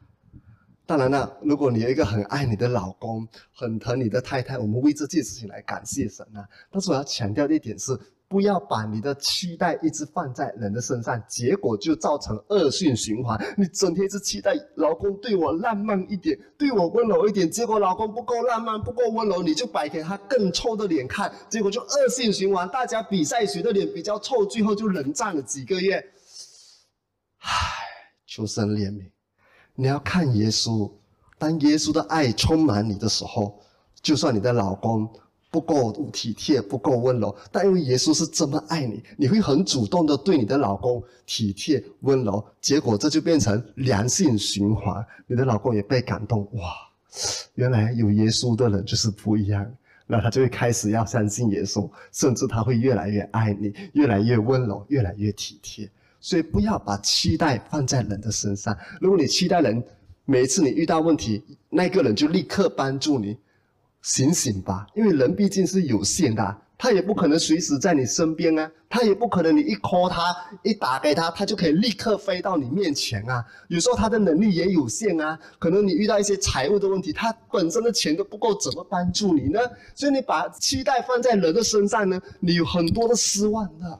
[0.91, 6.45] 当然了，如果你有一个很爱你的老公，很疼你的太太，我们为这件事情来感谢神啊。
[6.69, 13.41] 但是我要强调的一点是，不要把你的期待一直放在人的身上，结果就造成恶性循环。
[13.57, 22.67] 你整天一直期待老公对我浪漫一点，对我温柔一点，结果老公不够浪漫，不够温柔，你就摆给他更臭的脸看，结果就恶性循环。
[22.67, 25.95] 大家比赛谁的脸比较臭，最后就冷战了几个月。
[27.37, 27.49] 唉，
[28.27, 29.09] 求神怜悯！
[29.75, 30.89] 你要看耶稣，
[31.37, 33.59] 当耶稣的爱充满你的时候，
[34.01, 35.09] 就算你的老公
[35.49, 46.71] 不够体贴、不够温柔，但因为耶稣是这么爱你，你会很主动的对你的老公体贴温柔，结果这就变成良性循环，你的老公也被感动，哇！
[47.55, 49.69] 原来有耶稣的人就是不一样，
[50.07, 55.89] 那他就会开始要相信耶稣，甚至他会越来越爱你，越来越温柔，越来越体贴。
[56.21, 58.77] 所以不要把期待放在人的身上。
[59.01, 59.83] 如果你期待人，
[60.23, 63.35] 每一次你遇到问题，那个人就立刻帮助你，
[64.03, 64.87] 醒醒吧！
[64.95, 73.43] 因为人毕竟是有限的，他也不可能随时在你身边啊，他也不可能你一 call 他，一打给他，他就可以立刻飞到你面前啊。
[73.67, 79.59] 有时候他的能力也有限啊，可能你遇到一些财务的问题，他本身的钱都不够，怎么帮助你呢？
[79.95, 83.99] 所以你把期待放在人的身上呢，你有很多的失望的。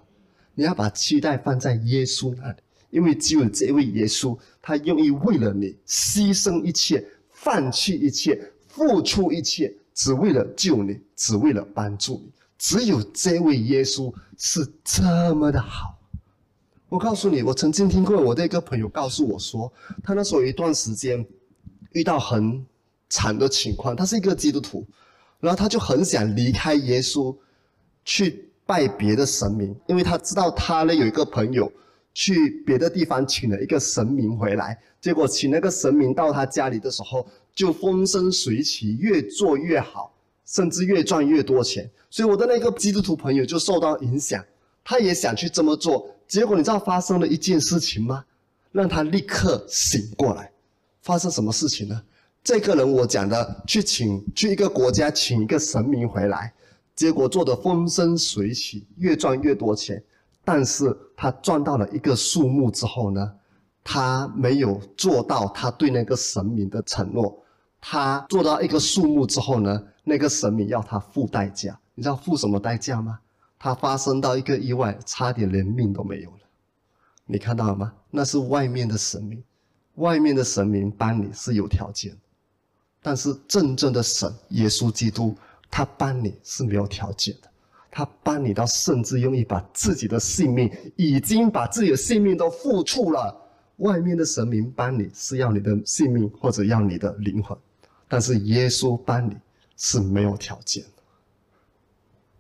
[0.54, 2.58] 你要把期待放在耶稣那里，
[2.90, 12.32] 因为只有这位耶稣，他愿意为了你牺牲一切、放弃一切、付出一切，只为了救你，只为了帮助你。
[12.58, 15.98] 只有这位耶稣是这么的好。
[16.90, 19.72] 我告诉你，我曾经听过我的一个朋友告诉我说，
[20.04, 21.26] 他那时候有一段时间
[21.94, 22.66] 遇到很
[23.10, 24.86] 惨的情况，他是一个基督徒，
[25.40, 27.36] 然后他就很想离开耶稣
[28.04, 28.51] 去。
[28.72, 31.70] 拜别的神明，因为他知道他呢有一个朋友
[32.14, 41.92] 去别的地方请了一个神明回来，结果请那个神明到他家里的时候就风生水起，越做越好，甚至越赚越多钱。
[42.10, 44.42] 所以我的那个基督徒朋友就受到影响，
[44.86, 46.10] 他也想去这么做。
[46.26, 48.24] 结果你知道发生了一件事情吗？
[48.72, 50.50] 让他立刻醒过来。
[51.02, 52.02] 发生什么事情呢？
[52.42, 56.54] 这个人我讲的去请去一个国家请一个神明回来。
[56.96, 60.04] 结果做得风生水起，越赚越多钱，
[60.44, 63.34] 但是他赚到了一个数目之后呢，
[63.84, 67.38] 他没有做到他对那个神明的承诺。
[67.80, 73.20] 他做到一个数目之后呢，那个神明要他付代价，你知道付什么代价吗？
[73.58, 76.38] 他发生到一个意外，差点连命都没有了。
[77.26, 77.94] 你看到了吗？
[78.12, 79.44] 那是外面的神明，
[79.96, 82.16] 外面的神明帮你是有条件，
[83.02, 85.36] 但是真正的神耶稣基督。
[85.72, 87.50] 他帮你是没有条件的，
[87.90, 93.38] 他帮你到甚至愿意把自己的性命，已经把自己的性命都付出了。
[93.78, 97.58] 外面的神明帮你是要你的性命或者要你的灵魂，
[98.08, 99.36] 但是耶稣帮你
[99.76, 100.90] 是没有条件的。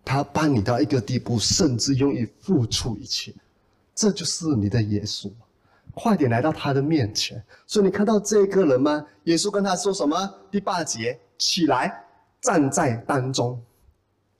[0.04, 3.34] 他帮你到一个地步，甚至愿意付出一切，
[3.96, 5.32] 这就是你的耶稣。
[5.94, 7.44] 快点来到他的面前。
[7.66, 9.06] 所以你看到这个人吗？
[9.24, 10.32] 耶稣跟他说什么？
[10.52, 12.01] 第八节，起来。
[12.42, 13.62] 站在当中，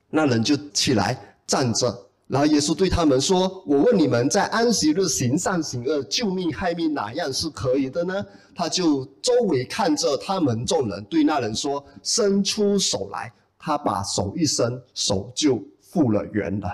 [0.10, 16.68] 那人就起来站着，然后耶稣对他们说：“我问你们，在安息日行善行恶、救命害命，哪样是可以的呢？”他就周围看着他们众人，对那人说：“伸出手来。”他把手一伸，手就复了原了。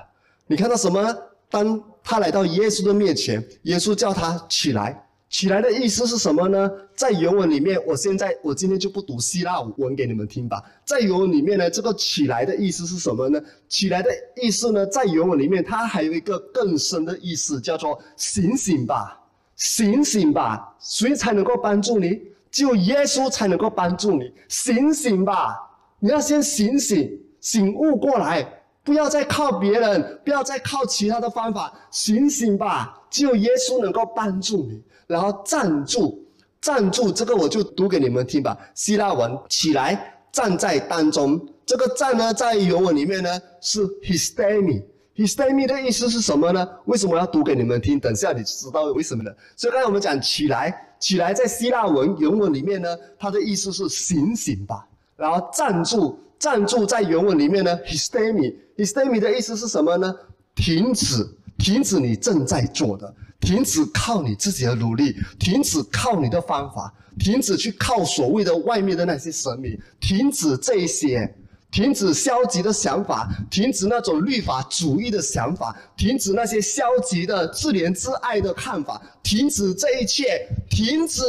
[0.47, 1.15] 你看到什么？
[1.49, 5.06] 当他来到耶稣的面前，耶稣叫他起来。
[5.29, 6.71] 起来的意思是什么呢？
[6.95, 10.63] 在原文里面，我现在我今天就不读希腊文给你们听吧。
[10.85, 13.41] 在原文里面呢，这个“起来”的意思是什么呢？
[13.67, 14.09] 起来的
[14.41, 19.19] 意思呢，在原文里面，它还有一个更深的意思，叫做“醒醒吧，
[19.57, 20.73] 醒醒吧”。
[20.79, 22.21] 谁才能够帮助你？
[22.49, 24.31] 只有耶稣才能够帮助你。
[24.47, 25.57] 醒醒吧，
[25.99, 31.73] 你要先醒醒，醒悟过来，不要再靠别人，不要再靠其他的方法。
[31.91, 34.81] 醒醒吧，只有耶稣能够帮助你。
[35.07, 36.23] 然后站住，
[36.61, 38.57] 站住，这个我就读给你们听吧。
[38.75, 41.39] 希腊文起来，站在当中。
[41.65, 43.29] 这个站呢，在原文里面呢
[43.61, 44.83] 是 histemi。
[45.15, 46.67] histemi 的意思是什么呢？
[46.85, 47.99] 为什么要读给你们听？
[47.99, 49.35] 等下你知道为什么了。
[49.55, 54.87] 所以刚才我们讲起来，起来在希腊文原文里面呢，它的意思是醒醒吧。
[55.15, 58.53] 然后站住，站住在原文里面呢，histemi。
[58.77, 60.15] histemi 的意思是什么呢？
[60.55, 61.27] 停止，
[61.57, 71.35] 停止你正在做的，停止靠你自己的努力，停止靠你的方法，停止去靠所谓的外面的那些神明，停止这些。
[71.69, 81.21] 停止消极的想法，停止那种律法主义的想法，停止那些消极的自怜自爱的看法，停止这一切，停止。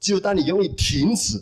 [0.00, 1.38] 就当你愿意停止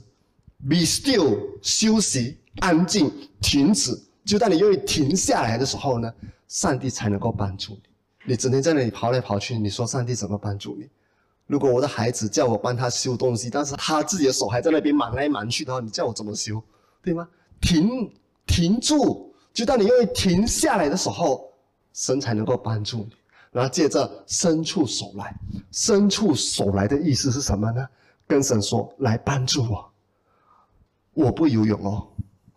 [0.68, 3.98] ，be still，休息，安静，停止。
[4.26, 6.12] 就当你愿意停下来的时候呢，
[6.48, 7.87] 上帝才能够帮助你。
[8.28, 10.86] 你整天在那里跑来跑去，你说上帝怎么帮助你？
[11.46, 16.62] 如果我的孩子叫我帮他修东西，但是他自己的手还在那边忙来忙去的话，你叫我怎么修？
[17.02, 17.26] 对吗？
[17.60, 18.12] 停。
[18.46, 21.52] 停住，就当你愿意停下来的时候，
[21.92, 23.10] 神才能够帮助你。
[23.52, 25.34] 然后接着伸出手来，
[25.70, 27.86] 伸出手来的意思是什么呢？
[28.26, 29.90] 跟神说：“来帮助我。”
[31.12, 32.08] 我不游泳哦，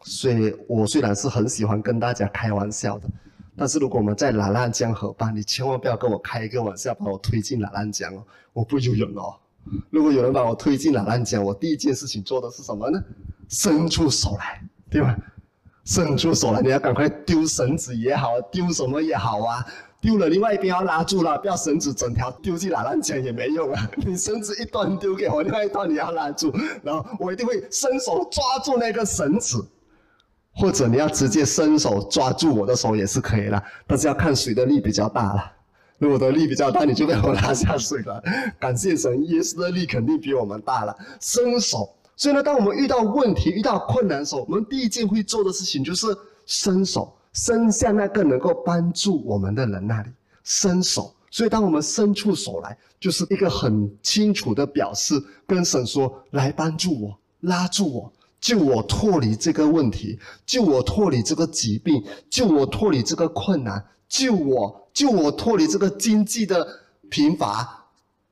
[0.04, 3.10] 所以我虽然是很喜欢跟大家开玩笑的，
[3.56, 8.24] 但是如果我们在喇浪江河畔，你千万不要跟我开一个玩笑，把我推进喇浪江哦。
[8.54, 9.36] 我不游泳哦。
[9.90, 13.00] 如果有人把我推进喇浪江，我第一件事情做的是什么呢？
[13.50, 15.16] 伸出手来，对吧？
[15.84, 19.66] 伸出手来，你要赶快丢绳子也好，丢什么也好啊！
[20.00, 23.90] 丢了，另外一边要拉住了，不要绳子整条丢进哪乱讲也没用啊！
[24.06, 29.64] 你绳子一端丢给我，另外一端你要拉住，然后我一定会伸手抓住那个绳子，
[30.62, 35.52] 或者你要直接伸手抓住我的手也是可以的，但是要看谁的力比较大了。
[35.98, 38.24] 如果我的力比较大，你就被我拉下水了。
[38.60, 41.90] 感谢神，耶稣的力肯定比我们大了，伸手。
[42.16, 46.06] 所以呢，当我们遇到问题、遇到困难的时候，我们第一件会做的事情就是
[46.46, 50.10] 伸手伸向那个能够帮助我们的人那里，
[50.44, 51.12] 伸手。
[51.32, 55.16] 所以，当我们伸出手来，就是一个很清楚的表示，
[55.48, 66.68] 跟神说：“来帮助我，拉住我，救我脱离这个问题，救我脱离这个疾病，救我脱离这个困难，救我，救我脱离这个经济的
[67.10, 67.86] 贫乏，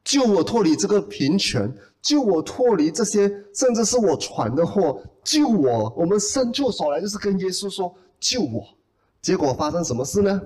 [0.04, 5.04] 救我脱离这个贫穷。”救我脱离这些，甚至是我闯的祸。
[5.22, 8.66] 救我，我们伸出手来，就是跟耶稣说救我。
[9.22, 10.42] 结果发生什么事呢？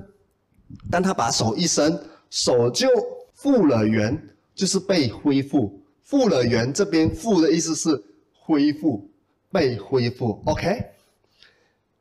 [0.89, 1.95] 当他把手一伸，
[2.31, 2.87] 手就
[3.35, 4.19] 复了原，
[4.55, 5.79] 就是被恢复。
[6.01, 8.03] 复了原，这边复的意思是
[8.33, 9.07] 恢复，
[9.53, 10.41] 被恢复。
[10.45, 10.83] OK？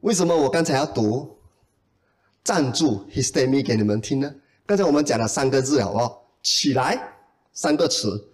[0.01, 1.37] 为什么我刚才要读
[2.43, 4.35] 站住 histemi 给你们听呢？
[4.67, 6.27] 刚才我们讲了三个字，好不好？
[6.43, 7.01] 起来，
[7.53, 8.29] 三个词。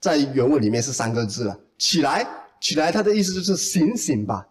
[0.00, 2.24] 在原文里面是三个字了，起来，
[2.60, 4.46] 起来，它的意思就是醒醒吧。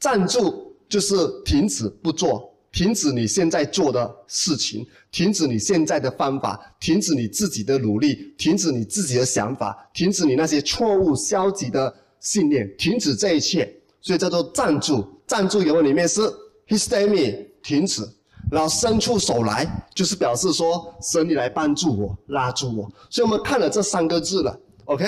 [0.00, 1.14] 站住就是
[1.44, 13.72] 停止不做，停止你现在做的事情，停止你现在的方法，停止你自己的努力，停止你自己的想法，停止你那些错误、消极的信念，停止这一切。
[14.00, 15.04] 所以叫做站住。
[15.26, 16.22] 站住原文里面是
[16.68, 18.02] histemi，停止，
[18.50, 22.90] 然后伸出手来，就是表示说神你来帮助我，拉住我。
[23.10, 24.58] 所以我们看了这三个字了。
[24.86, 25.04] OK，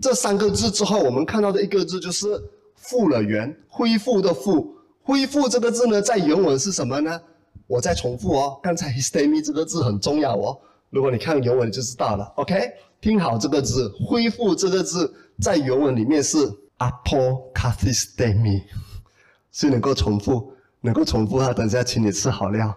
[0.00, 2.40] 这三个字之后，我们看到的一个字就是
[2.76, 4.76] 复了原，恢复的复。
[5.02, 7.20] 恢复这个字呢，在原文是什么呢？
[7.66, 10.56] 我再重复哦，刚才 histemi 这个字很重要哦。
[10.90, 12.24] 如果你看原文就知道了。
[12.36, 16.36] OK，听好这个字，恢复这个字在原文里面是
[16.78, 18.62] apokatistemi，
[19.52, 21.52] 是能够重复，能够重复它。
[21.52, 22.76] 等下请你吃好料。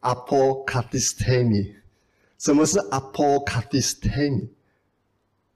[0.00, 1.74] apokatistemi，
[2.38, 4.48] 什么是 apokatistemi？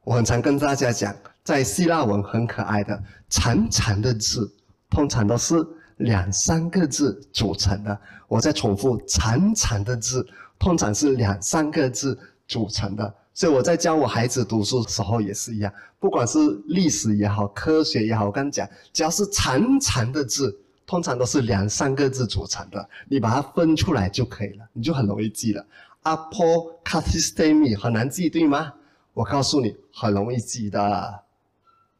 [0.04, 4.52] 我很常跟大家讲，在希腊文很可爱的长长的字，
[4.90, 5.54] 通常都是
[5.96, 7.98] 两三个字组成的。
[8.28, 10.26] 我再重复，长长的字
[10.58, 13.14] 通常是两三个字组成的。
[13.32, 25.66] 所以我在教我孩子读书的时候也是一样，不管是历史也好，科学也好，我跟你讲，只要是长长的字，通常都是两三个字组成的，你把它分出来就可以了，你就很容易记了。
[26.02, 28.72] a p o c a t i s t e m i 很难记，对吗？
[29.14, 31.22] 我告诉你，很容易记的，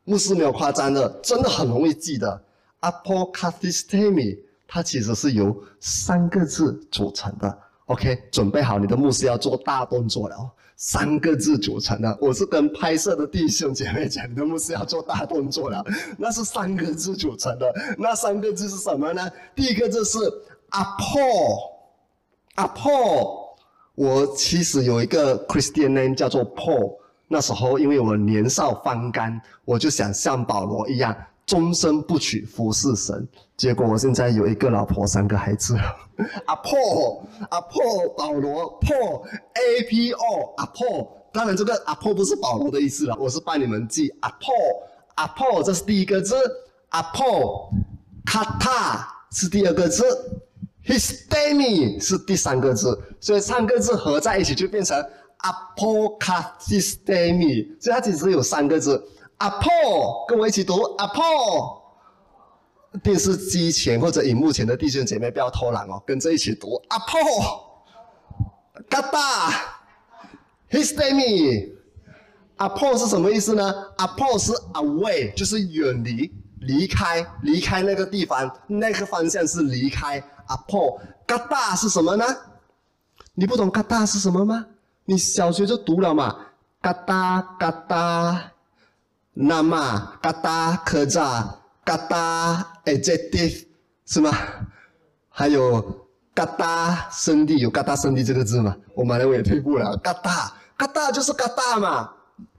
[0.05, 2.45] 牧师没有夸张的，真的很容易记的。
[2.79, 4.39] a p o c a t i s t e m i
[4.69, 7.59] 它其实是由三个字组成的。
[7.87, 10.51] OK，准备好，你的牧师要做大动作了哦。
[10.77, 15.85] 三个字组成的，我是跟拍摄的弟兄姐妹讲，你的牧师要做大动作了。
[16.19, 19.31] 那是三个字组成的，那三个字是什么呢？
[19.55, 20.19] 第一个字是
[22.57, 23.45] Apo，Apo。
[23.95, 26.97] 我其实有一个 Christian name 叫做 Paul。
[27.29, 31.17] 那时候，因为我年少方刚，我就想像保罗一样
[31.47, 33.27] 终身不娶，服侍神。
[33.57, 35.77] 结果我现在有一个老婆，三个孩子。
[36.47, 41.11] 阿破，阿破，保罗破，A P O，阿破。
[41.33, 44.15] 当然，这个阿破不是保罗的意思了，我是帮你们记。
[44.21, 44.55] 阿破，
[45.17, 46.35] 阿破，这是第一个字。
[46.91, 47.69] 阿破，
[48.25, 50.05] 卡塔是第二个字。
[50.87, 55.03] Histemi 是第三个字，所以三个字合在一起就变成
[55.79, 59.03] Apocatistemi，所以它其实有三个字。
[59.39, 61.83] Apo，跟我一起读 Apo。
[63.03, 67.65] 电视机前或者荧幕前的弟兄姐妹不要偷懒哦，跟着一起读 Apo。
[68.89, 71.75] Gata，Histemi。
[72.57, 80.23] Apo 是什么意思呢？Apo 是 away，就是远离、离开、离开那个地方，那个方向是离开。
[80.47, 82.25] 阿破，嘎大是什么呢？
[83.35, 84.67] 你不懂嘎大是什么吗？
[85.07, 86.37] 你小学就读了嘛？
[86.81, 88.53] 嘎大嘎大，
[89.35, 91.59] 那么嘎大可咋？
[91.85, 93.65] 嘎大 adjective
[94.07, 94.31] 是吗？
[95.29, 98.75] 还有嘎大声地，有嘎大声地这个字吗？
[98.95, 99.97] 我马来文也退步了。
[99.99, 102.11] 嘎大嘎大就是嘎大嘛。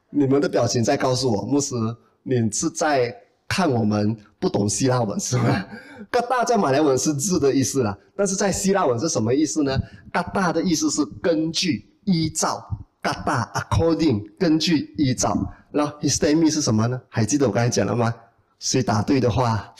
[0.10, 1.76] 你们的表情在告诉我，牧师，
[2.24, 3.16] 你是在
[3.48, 5.66] 看我们不懂希腊文是吗？
[6.12, 9.80] 嘎大在马来文是字的意思啦，但是在希腊文是什么意思呢？
[10.12, 12.64] 嘎大的意思是根据、依照。
[13.02, 15.38] 嘎大 according 根据、依照。
[15.78, 17.02] 那 histemi 是什么呢？
[17.10, 18.16] 还记得我刚才讲了吗？
[18.60, 19.76] 谁答对的话，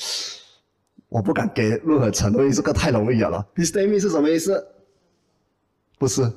[1.08, 3.48] 我不敢给任何承诺，因为这个太容易了。
[3.56, 4.62] histemi 是什么意思？
[5.98, 6.30] 不是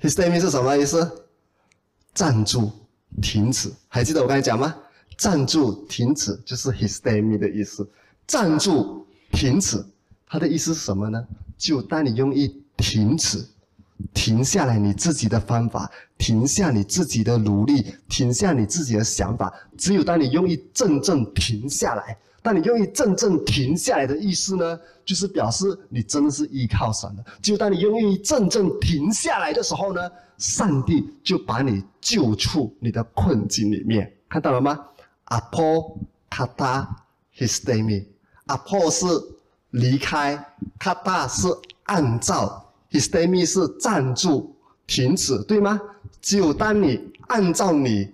[0.00, 1.24] ，histemi 是什么意思？
[2.14, 2.70] 站住，
[3.20, 3.72] 停止。
[3.88, 4.72] 还记得我刚才讲吗？
[5.16, 7.84] 站住，停止，就是 histemi 的意思。
[8.24, 9.84] 站住，停止，
[10.24, 11.26] 它的意思是什么呢？
[11.58, 13.44] 就当你用一停止，
[14.12, 19.52] 停下来你自己的方法，停下你自己的努力，停下你自己的想法。
[19.76, 27.24] 只有当你用一阵阵停下来，当你用一阵阵停下来的意思呢，就是表示你真的是依靠神的。
[27.42, 30.00] 只有当你用一阵阵停下来的时候呢，
[30.38, 34.10] 上帝就把你救出你的困境里面。
[34.28, 34.78] 看到了吗？
[35.24, 35.98] 阿婆
[36.28, 36.88] 卡达
[37.36, 38.06] histemi。
[38.46, 39.06] 阿破是
[39.70, 40.42] 离开，
[40.78, 41.46] 卡大是
[41.84, 44.54] 按照，histemi 是站住、
[44.86, 45.80] 停止，对吗？
[46.20, 48.12] 只有当你按照你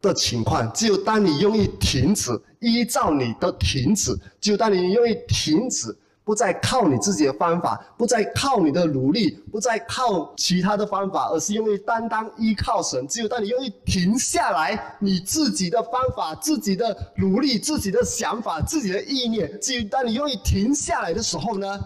[0.00, 5.96] 的情况，只有当你用意停止，依照你的停止，只有当你用意停止。
[6.26, 13.06] 不再靠你自己的方法，不再靠你的努力，不再靠其他的方法，而是因为单单依靠神。
[13.06, 21.78] 只有当你愿意停下来，你自己的方法、自己的努力、自己的想法、自己的意念，只有当你愿意停下来的时候呢，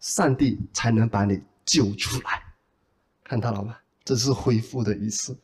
[0.00, 2.42] 上帝才能把你救出来。
[3.22, 3.76] 看到了吗？
[4.04, 5.36] 这是恢复的意思。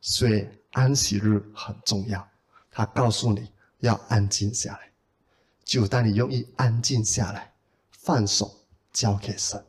[0.00, 2.26] 所以安息日很重要，
[2.70, 3.50] 他告诉你
[3.80, 4.90] 要安静下来。
[5.64, 7.46] 就当你愿意安静下来。
[8.02, 8.58] 放手
[8.94, 9.62] 交给神，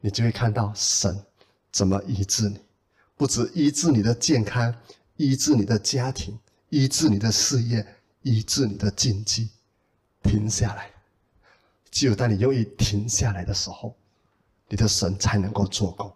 [0.00, 1.24] 你就会看到神
[1.70, 2.60] 怎么医治你，
[3.16, 4.74] 不止医治你的健康，
[5.16, 6.36] 医治你的家庭，
[6.70, 7.86] 医治你的事业，
[8.22, 9.50] 医治你的经济。
[10.24, 10.90] 停下来，
[11.92, 13.96] 只有当你愿意停下来的时候，
[14.70, 16.10] 你的神才能够做工。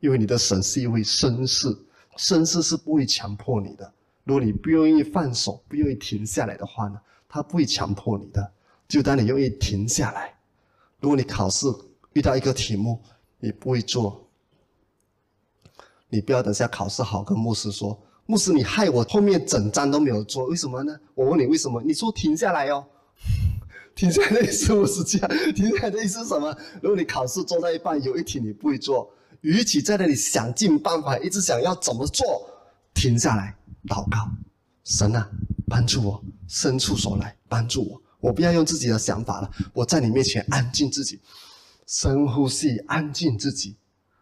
[0.00, 1.76] 因为你的神是一位绅士，
[2.16, 3.92] 绅士是不会强迫你的。
[4.24, 8.52] 如果你不愿意放手，不愿意停下来的话呢，他不会强迫你的。
[8.88, 10.32] 就当你愿意停下来。
[11.00, 11.66] 如果你考试
[12.12, 13.00] 遇到一个题目
[13.40, 14.26] 你不会做，
[16.08, 20.98] 你不要等下考试好跟牧师说，牧师你害我后面整章都没有做，为什么呢？
[21.14, 21.82] 我问你为什么？
[21.82, 22.86] 你说停下来哦，
[23.96, 26.54] 停下来的意思不是这样，停下来的意思是什么？
[26.82, 32.24] 如果你考试做到一半有一题你不会做，与其在那里想尽办法一直想要怎么做，
[32.92, 33.56] 停下来
[33.88, 34.30] 祷告，
[34.84, 35.28] 神啊，
[35.66, 38.02] 帮助我，伸出手来帮助我。
[38.20, 41.18] 我不要用自己的想法了，我在你面前安静自己，
[41.86, 43.76] 深呼吸，安静自己，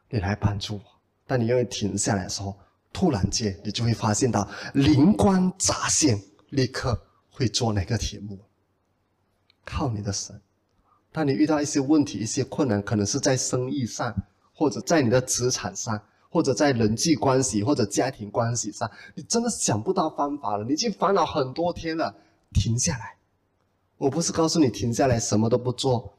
[0.08, 0.80] 你来帮助我。
[1.26, 2.56] 当你愿意停下来的时候，
[2.92, 6.96] 突然间你就会发现到灵光乍现，立刻
[7.30, 8.38] 会做那个题目。
[9.64, 10.40] 靠你的神。
[11.12, 14.14] 当你遇到一些问题、一些困难，可能是在生意上，
[14.52, 22.14] 或者在你的职场上，或者在人际关系或者家庭关系上，你真的想不到方法了，你已经烦恼很多天了，
[22.52, 23.16] 停下来。
[23.96, 26.12] 我不是告诉你停下来什么都不做，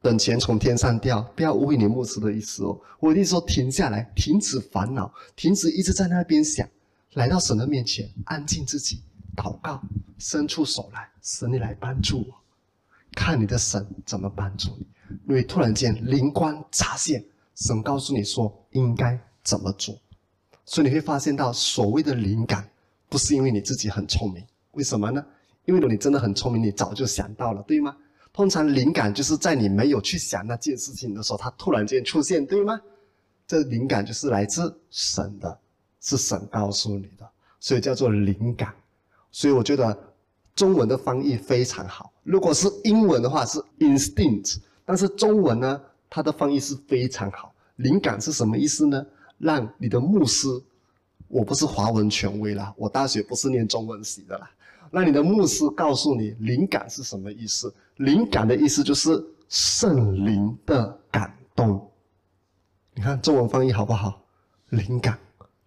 [0.00, 2.80] 等钱从天上掉，不要误会你牧师的意思哦。
[2.98, 6.66] 我的意思说停下来，停止烦恼，停止一直在那边想，
[7.12, 9.02] 来到神的面前，安静自己，
[9.36, 9.82] 祷告，
[10.16, 12.39] 伸出手来，神你来帮助我，
[13.14, 14.86] 看你的神怎么帮助你。
[15.28, 17.24] 因为突然间灵光乍现，
[17.56, 19.98] 神告诉你说应该怎么做，
[20.64, 22.68] 所以你会发现到所谓的灵感，
[23.08, 25.24] 不是因为你自己很聪明，为什么呢？
[25.64, 27.96] 因为如果你真的很聪明，你早就想到了，对吗？
[28.32, 32.80] 通常灵感就是在你没有去想那件事情的时候，它突然间出现，对吗？
[33.46, 35.58] 这灵感就是来自神的，
[36.00, 38.72] 是神告诉你的，所以叫做灵感。
[39.32, 40.09] 所以我觉得
[40.60, 42.12] 中文的翻译非常好。
[42.22, 45.80] 如果是英文的话是 instinct，但是中文呢，
[46.10, 47.54] 它的翻译是非常好。
[47.76, 49.06] 灵感是什么意思呢？
[49.38, 50.48] 让你的牧师，
[51.28, 54.50] 我不是华文权威啦，我大学不是念中文系的啦。
[54.90, 57.74] 让你的牧师告诉你灵感是什么意思？
[57.96, 61.90] 灵感的意思就是圣灵的感动。
[62.92, 64.20] 你看中文翻译好不好？
[64.68, 65.18] 灵感，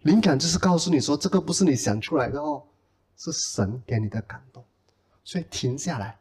[0.02, 2.62] 灵感就是告诉你说这个不是你想出来的哦，
[3.16, 4.64] 是神给你的感动。
[5.24, 6.16] 所以停下来，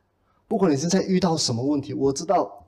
[0.47, 2.59] 不管你现在遇到什么问题，我知道。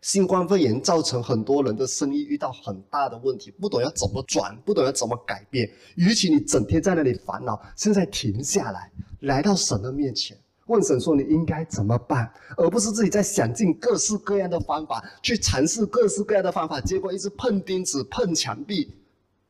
[0.00, 5.68] 新冠肺炎造成很多人的生意遇到很大的问题，不懂要怎么转，不懂要怎么改变。
[5.96, 8.92] 与其你整天在那里烦恼，现在停下来，
[9.22, 18.94] 来到神的面前，问神说你应该怎么办，而不是自己在想尽各式各样的方法，去尝试各式各样的方法，结果一直碰钉子、碰墙壁、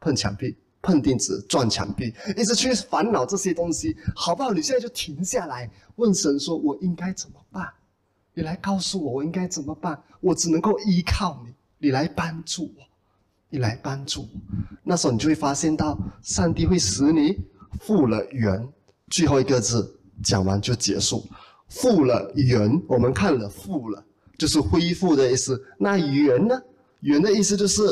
[0.01, 4.53] 碰墙壁、碰钉子、撞墙壁，一直去烦恼这些东西，好不好？
[4.53, 7.69] 你现在就停下来，问神说我应该怎么办？
[8.35, 10.01] 你来告诉我，我应该怎么办？
[10.21, 12.83] 我只能够依靠你，你来帮助我，
[13.51, 14.29] 你来帮助我。
[14.85, 17.37] 那时候你就会发现到，上帝会使你
[17.81, 18.69] 复了原。
[19.11, 21.27] 最后一个字讲完就结束，
[21.69, 22.81] 复了原。
[22.87, 24.05] 我们看了复了，
[24.39, 25.61] 就是恢复的意思。
[25.77, 26.61] 那原呢？
[27.01, 27.83] 原的意思就是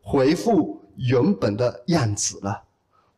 [0.00, 2.62] 回复原本的样子了，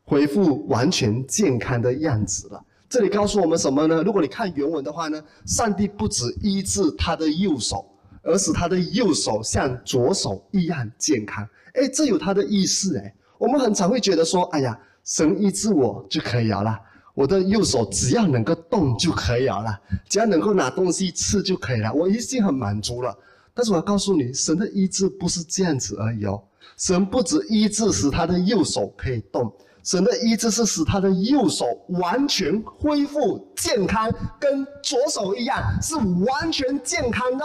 [0.04, 2.62] 恢复完全健康的样子了。
[2.88, 4.02] 这里告诉我们什么呢？
[4.02, 7.84] 如果你看原文的话呢，上帝不止医治他的右手，
[8.22, 11.48] 而使他的右手像左手一样健康。
[11.72, 13.14] 哎，这有他的意思哎。
[13.36, 16.80] 我们很常会觉得说，哎呀，神医治我就可以了啦，
[17.14, 23.12] 我的右手只要能够动就可以了啦，只要能够拿东西吃就可以了，我已经很满足了。
[23.52, 26.40] 但是我要告诉你，神的医治不是这样子而已哦。
[26.76, 29.52] 神不止医治使他的右手可以动。
[29.82, 31.66] 神的医治是使他的右手
[32.00, 34.10] 完全恢复健康，
[34.40, 37.44] 跟左手一样是完全健康的。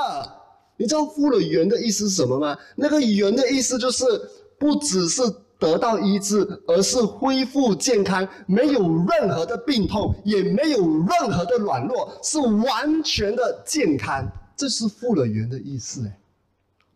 [0.78, 2.58] 你知道复了原的意思是什么吗？
[2.78, 4.06] 那个原的意思就是
[4.58, 5.22] 不只是
[5.60, 14.26] 得到医治，而是恢复健康，没有任何的病痛，也没有任何的软弱，是完全的健康。
[14.56, 16.18] 这是复了原的意思哎。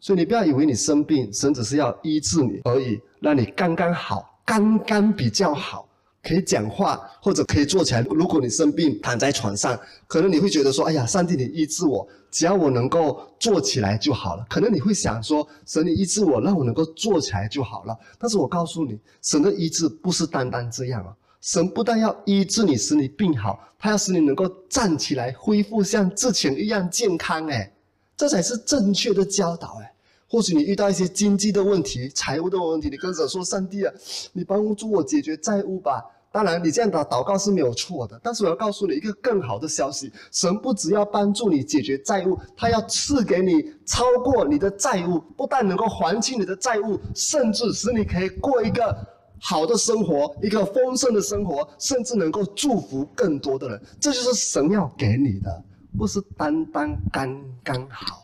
[0.04, 4.38] 所以你不要以为你生病，神只是要医治你而已，让你刚刚好。
[4.46, 5.88] 刚刚比较好，
[6.22, 8.02] 可以讲话或者可以坐起来。
[8.02, 21.16] 如果你生病躺在床上，可能你会觉得说：“哎呀，上帝你医治我，只要我能够坐起来就好了。”可能你会想说：“神你医治我，让我能够坐起来就好了。”但是我告诉你，神的医治不是单单这样啊！
[21.40, 27.48] 神不但要医治你，使你病好，他要使你能够站起来，恢复像之前一样健康。
[27.48, 27.74] 哎，
[28.18, 29.80] 这才是正确的教导。
[29.82, 29.93] 哎。
[30.34, 33.94] 或许你遇到一些经济的问题、财务的问题，你跟神说：“上帝啊，
[34.32, 36.04] 你帮助我解决债务吧。”
[36.34, 38.20] 当然，你这样的祷告是没有错的。
[38.24, 48.98] 但是我要告诉你一个更好的消息：神不只要帮助你解决债务，他要赐给你超过你的债务，不但能够还清你的债务，甚至使你可以过一个
[49.40, 53.80] 好的生活，一个丰盛的生活，甚至能够祝福更多的人。
[54.00, 55.64] 这就是神要给你的，
[55.96, 58.23] 不是单单刚刚好。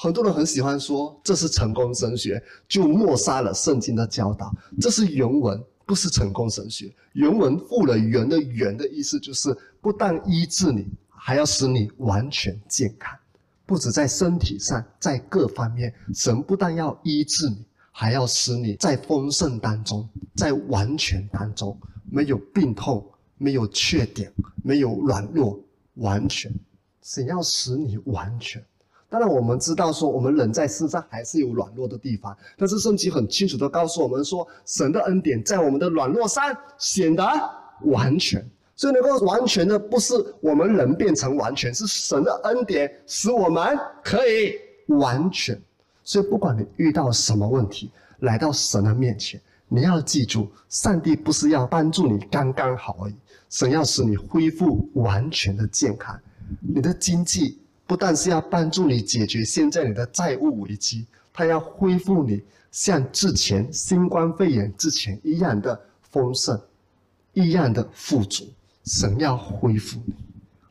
[0.00, 4.54] 很多人很喜欢说这是成功神学，就抹杀了圣经的教导。
[4.80, 6.94] 这是原文，不是成功神学。
[7.14, 13.18] 原文复了原的原的意思就是，不但医治你，还要使你完全健康。
[13.66, 21.76] 不止在身体上，在各方面，神不但要医治你，还要使你在丰盛当中，在完全当中，
[22.08, 23.04] 没有病痛，
[23.36, 24.32] 没有缺点，
[24.62, 25.58] 没有软弱，
[25.94, 26.54] 完全，
[27.02, 28.64] 神要使你完全。
[29.10, 32.36] 当然，我们知道说，我们人在世上还是有软弱的地方。
[32.58, 36.44] 但是圣经很清楚的告诉我们说，神的恩典在我们的软弱上
[36.76, 37.24] 显得
[37.84, 38.46] 完全。
[38.76, 44.54] 所以能够完全的，不是我们人变成完全，是神的恩典使我们可以
[44.88, 45.58] 完全。
[46.04, 47.90] 所以不管你遇到什么问题，
[48.20, 53.14] 来到神的面前，你要记住，上帝不是要帮助你刚刚好而已，
[53.48, 56.16] 神要使你恢复完全的健康，
[56.60, 57.58] 你的经济。
[57.88, 66.60] 不但是要帮助你解决现在你的债务危机，他要恢复你像之前新冠肺炎之前一样的丰盛，
[67.32, 68.46] 一样的富足。
[68.84, 70.14] 神要恢复你，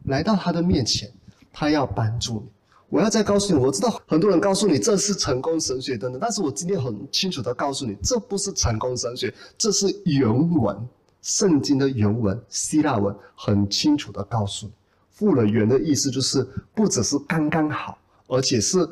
[0.06, 1.12] 来到他的面前，
[1.52, 2.44] 他要帮助你。
[2.90, 10.88] 我要再告诉你，我知道很多人告诉你这是成功神学等等，但是我今天很清楚的告诉你，这不是成功神学，这是原文，
[11.22, 14.74] 圣经的原文，希腊文，很清楚的告诉你。
[15.18, 17.98] 复了原的意思就是不只是刚刚好，
[18.28, 18.88] 而且是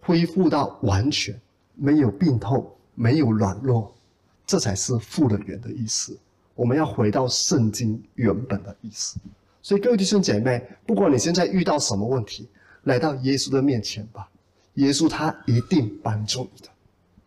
[0.00, 1.38] 恢复到完全
[1.74, 3.92] 没有病痛、没有软弱，
[4.46, 6.16] 这才是复了原的意思。
[6.54, 9.18] 我们要回到圣经原本的意思。
[9.60, 12.48] 所以各位弟兄姐妹，不管你现在遇到什么问题，
[12.84, 14.28] 来到耶稣的面前吧，
[14.74, 16.68] 耶稣他一定帮助你的。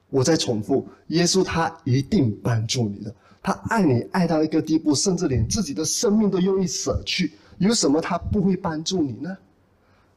[0.09, 3.13] 我再重复，耶稣他一定帮助你的。
[3.43, 7.33] 他爱你爱到一个地步，甚至连自己的生命都愿意舍去。
[7.57, 9.37] 有什么他不会帮助你呢？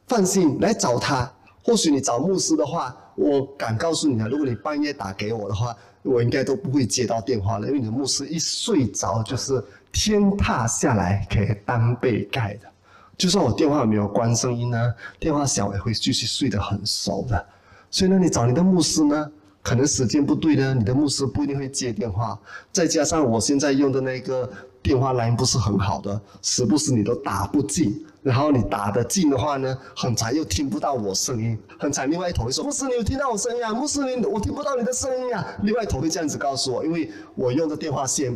[0.07, 1.31] 放心，来找他。
[1.63, 12.67] 或许你找牧师的话，我敢告诉你啊，如果你半夜打给我的话，我应该都不会接到电话了，因为你的牧师一睡着就是天塌下来给当被盖的。
[13.17, 17.43] 就算我电话没有关声音呢，电话响也会继续睡得很熟的。
[17.89, 19.31] 所以呢，你找你的牧师呢？
[19.65, 22.39] 可能时间不对呢，你的牧师不一定会接电话。
[22.71, 24.47] 再加上我现在用的那个
[24.83, 28.05] 电话 line 不是很好的，时不时你都打不进。
[28.21, 32.09] 然后你打得进的话呢，很长又听不到我声音，很长。
[32.11, 33.73] 另外一头会说：牧师，你有听到我声音啊？
[33.73, 35.43] 牧师，你我听不到你的声音啊。
[35.63, 38.31] 另外一头会这样子告诉我，因为我用的电话线，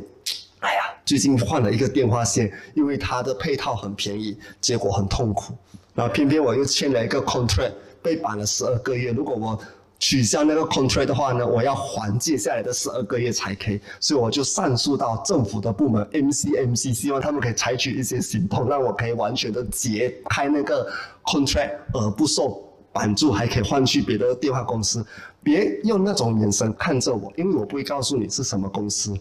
[0.61, 5.53] 哎呀，最近换了一个电话线，因为它的配套很便宜，结果很痛苦。
[5.93, 9.11] 然后偏偏我又签了一个 contract，被绑了十二个月。
[9.11, 9.59] 如果我
[9.99, 20.89] 取消那个 contract 的话呢，我要还接下来的十二个月才可以，所以我就上诉到政府的部门 MCMC，希望他们可以采取一些行动，让我可以完全的解开那个
[21.25, 25.05] contract 而不受绑住，还可以换去别的电话公司。
[25.43, 29.13] 别用那种眼神看着我，因为我不会告诉你是什么公司，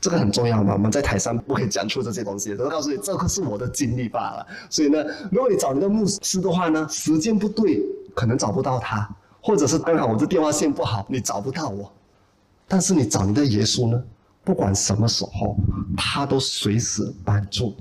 [0.00, 0.74] 这个很重要嘛。
[0.74, 4.46] 我们在台上不可以讲出这些东西，只是告诉你这个是我的经历罢了。
[4.68, 7.82] 所以呢，如果你找你的牧师的话呢，时间不对，
[8.14, 9.08] 可能找不到他。
[9.46, 11.92] 或者是刚好我的电话线不好，你找不到我，
[12.66, 14.02] 但是你找你的耶稣呢？
[14.42, 15.56] 不管什么时候，
[15.96, 17.72] 他都随时帮助。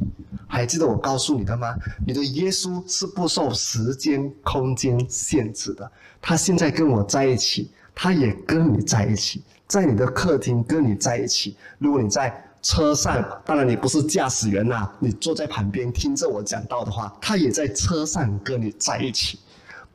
[0.47, 1.75] 还记得我告诉你的吗？
[2.05, 5.91] 你的耶稣是不受时间、空间限制的。
[6.21, 11.57] 他现在跟我在一起，他也跟你在一起，在你的客厅跟你在一起。
[11.79, 19.39] 如果你在车上，当然你不是驾驶员呐，你坐在旁边听着我讲道的话，他也在车上跟你在一起。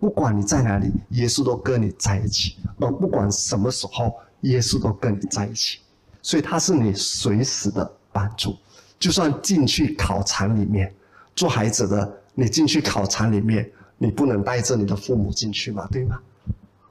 [0.00, 5.78] 不管你在哪里，耶稣都跟你在一起；而不管什么时候，耶稣都跟你在一起。
[6.22, 8.56] 所以他是你随时的帮助。
[8.98, 10.92] 就算进去考场里面，
[11.36, 16.18] 做孩子的，你进去考场里面，你不能带着你的父母进去嘛，对吗？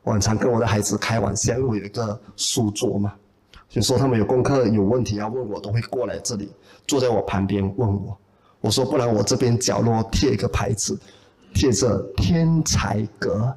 [0.03, 3.13] 我常跟我的孩子开玩笑，我有一个书桌嘛，
[3.71, 6.51] 有时候他们有功课有问题要问我，都会过来这里
[6.87, 8.17] 坐在我旁边问我。
[8.61, 10.99] 我说不然我这边角落贴一个牌子。
[11.53, 13.55] 贴着天才阁，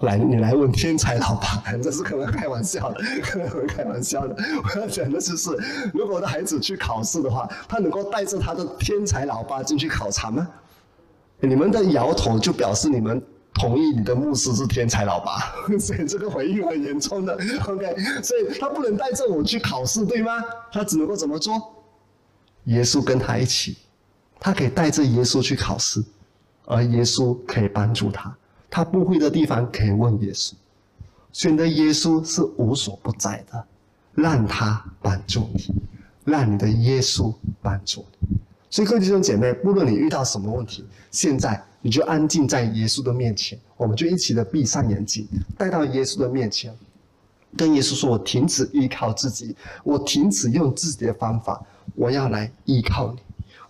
[0.00, 4.34] 来，你来问天才老爸， 这是可能开玩笑的，可能会开玩笑的。
[4.62, 5.50] 我要讲的就是，
[5.94, 10.48] 如果我的孩子去考试的话，他能够带着他的天才老爸进去考察吗？
[11.40, 13.22] 你们的摇头就表示你们
[13.54, 17.34] 同意你的牧师是天才老爸， 所以这个回应很严重的。
[17.66, 20.32] OK，所以他不能带着我去考试，对吗？
[20.72, 21.76] 他只能够怎么做？
[22.64, 23.78] 耶稣跟他一起，
[24.38, 26.04] 他可以带着耶稣去考试。
[26.70, 28.32] 而耶稣可以帮助他，
[28.70, 30.52] 他不会的地方可以问耶稣。
[31.32, 33.64] 选择耶稣是无所不在的，
[34.14, 35.74] 让他帮助你，
[36.24, 38.28] 让你的耶稣帮助你。
[38.70, 45.26] 所以各位弟兄姐妹，不论你遇到什么问题，现在你就安静在耶稣的面前，我们就一起的闭上眼睛，
[45.58, 46.72] 带到耶稣的面前，
[47.56, 51.60] 跟耶稣说：“我停止依靠自己，我停止用自己的方法，
[51.96, 53.18] 我要来依靠你。”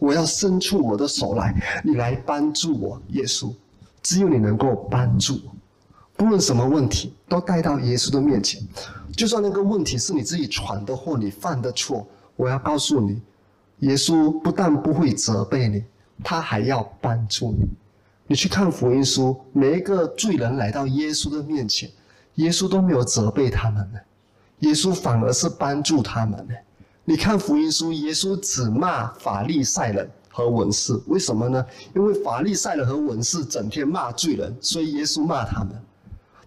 [0.00, 3.54] 我要伸出我的手来，你来帮助我，耶稣。
[4.02, 5.52] 只有你能够帮助我，
[6.16, 8.60] 不论什么问题，都带到耶稣的面前。
[9.14, 13.20] 就算那个问题是你自己闯的祸，你犯的错，我要告诉你，
[13.80, 15.84] 耶稣不但不会责备你，
[16.24, 17.68] 他还要帮助你。
[18.26, 21.90] 你去看福音书，每一个罪人来到耶稣的面前，
[22.36, 23.98] 耶稣都没有责备他们呢，
[24.60, 26.54] 耶稣反而是帮助他们呢。
[27.10, 31.66] 你看福音书，耶稣只骂法利赛人和文士，为什么呢？
[31.92, 35.74] 因为法利赛人和文士整天骂罪人，所以耶稣骂他们。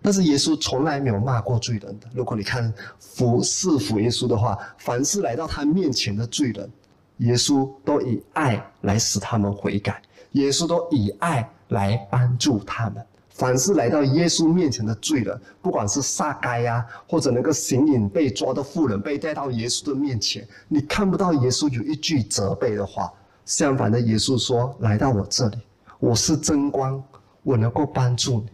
[0.02, 2.08] 但是耶稣从来没有骂过罪人的。
[2.16, 6.72] 如果你看福是福音书的话，凡是来到他面前的罪人，
[7.18, 10.02] 耶稣都以爱来使他们悔改，
[10.32, 13.06] 耶稣都以爱来帮助他们。
[13.34, 23.12] 凡是来到耶稣面前的罪人，不管是撒该呀，或者那个行淫被抓的妇人，被带到耶稣的面前，你看不到耶稣有一句责备的话。
[23.46, 25.58] 相反的，耶稣说：“来到我这里，
[26.00, 27.04] 我是真光，
[27.42, 28.46] 我能够帮助你，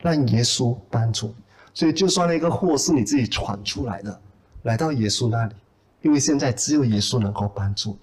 [0.00, 1.34] 让耶稣帮助你。
[1.72, 4.20] 所以，就算那个祸是你自己闯出来的，
[4.62, 5.54] 来到耶稣那里，
[6.00, 7.98] 因为现在只有耶稣能够帮助你。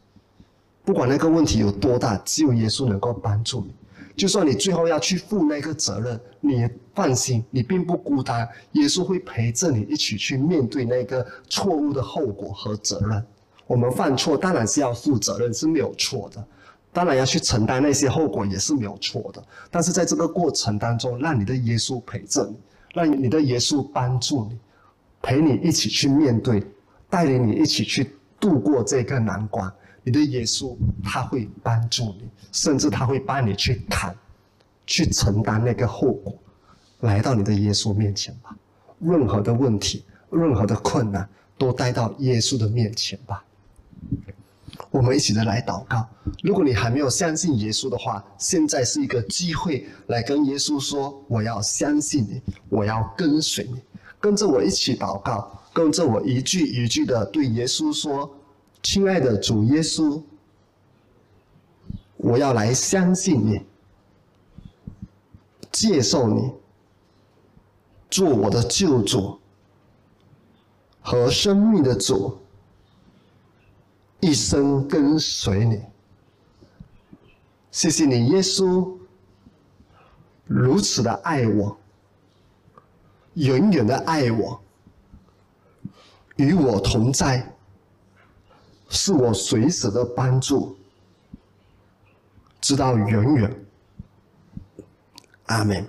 [0.86, 3.74] 不管那个问题有多大，只有耶稣能够帮助你。”
[4.20, 13.26] 就算你最后要去负那个责任，你放心，你并不孤单，耶稣会陪着你一起去面对那个错误的后果和责任。
[13.66, 16.46] 我们犯错当然是要负责任，是没有错的，
[16.92, 19.42] 当然要去承担那些后果也是没有错的。
[19.72, 22.60] 但是在这个过程当中，让你的耶稣陪着你，
[22.94, 24.60] 让你的耶稣帮助你，
[25.22, 26.62] 陪你一起去面对，
[27.10, 29.72] 带领你一起去度过这个难关。
[30.04, 34.14] 你的耶稣他会帮助你，甚至他会帮你去扛，
[34.86, 36.34] 去承担那个后果。
[37.02, 38.54] 来到你的耶稣面前吧，
[39.00, 43.44] 任何的问题、任何的困难，都带到耶稣的面前吧。
[44.92, 46.06] 我们一起的来祷告。
[46.44, 53.82] 如果你还没有相信耶稣的话，现在是一个机会，来跟耶稣说：“我要相信你，我要跟随你。”
[54.20, 58.30] 跟着我一起祷告，跟着我一句一句的对耶稣说。
[58.82, 60.24] 亲爱的主耶稣，
[62.18, 63.62] 我要来相信你，
[65.72, 66.52] 接受你，
[68.10, 69.40] 做我的救主
[71.02, 72.38] 和生命的主，
[74.22, 75.82] 一生跟随你。
[77.72, 78.98] 谢谢你，耶稣，
[80.46, 81.78] 如此的爱我，
[83.36, 84.60] 永远的爱我，
[86.38, 87.56] 与我同在。
[88.90, 90.76] 是我随时的帮助，
[92.60, 93.66] 直到永远。
[95.46, 95.88] 阿门。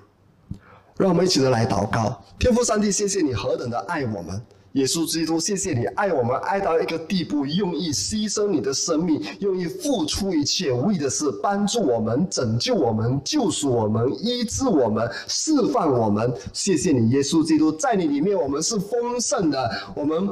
[0.97, 4.39] 让我们一起的来祷告，天父上帝，谢谢你何等的爱我们，
[4.73, 16.31] 耶稣基督，谢谢你爱我们爱到一个地步，用意牺牲你的生命，用意付出一切，为的是帮助我们、拯救我们、救赎我们、医治我们、释放我们。
[16.53, 20.29] 谢谢你，耶稣基督，在你里面我们是丰盛的，我们。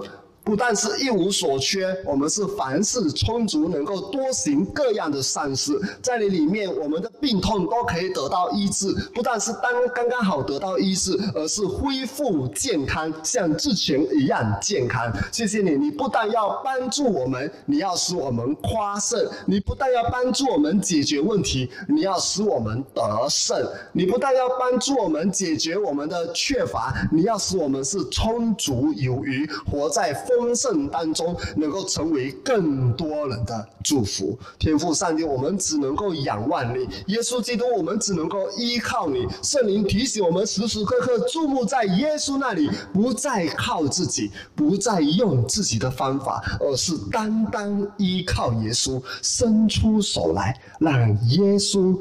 [0.49, 5.78] 不但是一无所缺，我们是凡事充足，能够多行各样的善事。
[6.01, 8.90] 在你里面，我们的病痛都可以得到医治。
[9.14, 15.12] 不但是当刚刚好得到医治，而是恢复健康，像之前一样健康。
[15.30, 30.38] 谢谢你，你不但要帮助我们，你要使我们夸胜；你不但要帮助我们解决问题，你要使我们得胜；你不但要帮助我们解决我们的缺乏，你要使我们是充足有余，活在丰。
[30.39, 34.39] 丰盛当中，能够成为更多人的祝福。
[34.59, 39.26] 天父上帝，我们只能够仰望你；耶稣基督，我们只能够依靠你。
[39.43, 51.99] 圣灵提醒我们，时时刻刻注目在耶稣那里，不再靠自己，不再用自己的方法，而是单单依靠耶稣，伸出手来，让耶稣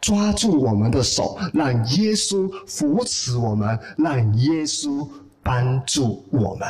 [0.00, 5.06] 抓住我们的手，让耶稣扶持我们，让耶稣
[5.42, 6.66] 帮助我们。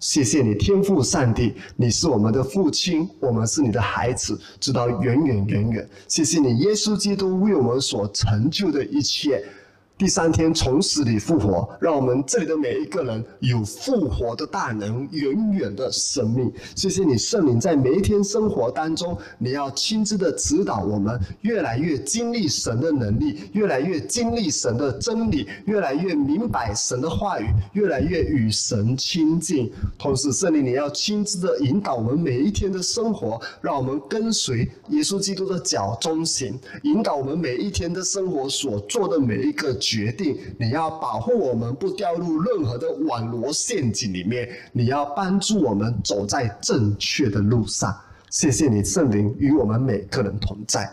[0.00, 5.88] 谢谢你，天父上帝，你是我们的父亲，我们是你的孩子，直到远远远远。
[6.06, 9.44] 谢谢你，耶稣基督为我们所成就的一切。
[9.98, 16.52] 第三天从死里复活，让我们这里的每一个人有复活的大能，永远的生命。
[16.76, 29.68] 谢谢你圣灵在每一天生活当中，你要亲自的指导我们，越来越经历神的能力，越来越经历神的真理，越来越明白神的话语，越来越与神亲近。
[29.98, 34.58] 同时，圣灵你要亲自的引导我们每一天的生活，让我们跟随
[34.90, 39.76] 耶稣基督的脚中行，引导我们每一天的生活所做的每一个。
[39.88, 47.96] 决定你要保护我们不掉入任何的网罗陷阱里面，你要帮助我们走在正确的路上。
[48.28, 50.92] 谢谢你圣灵与我们每个人同在，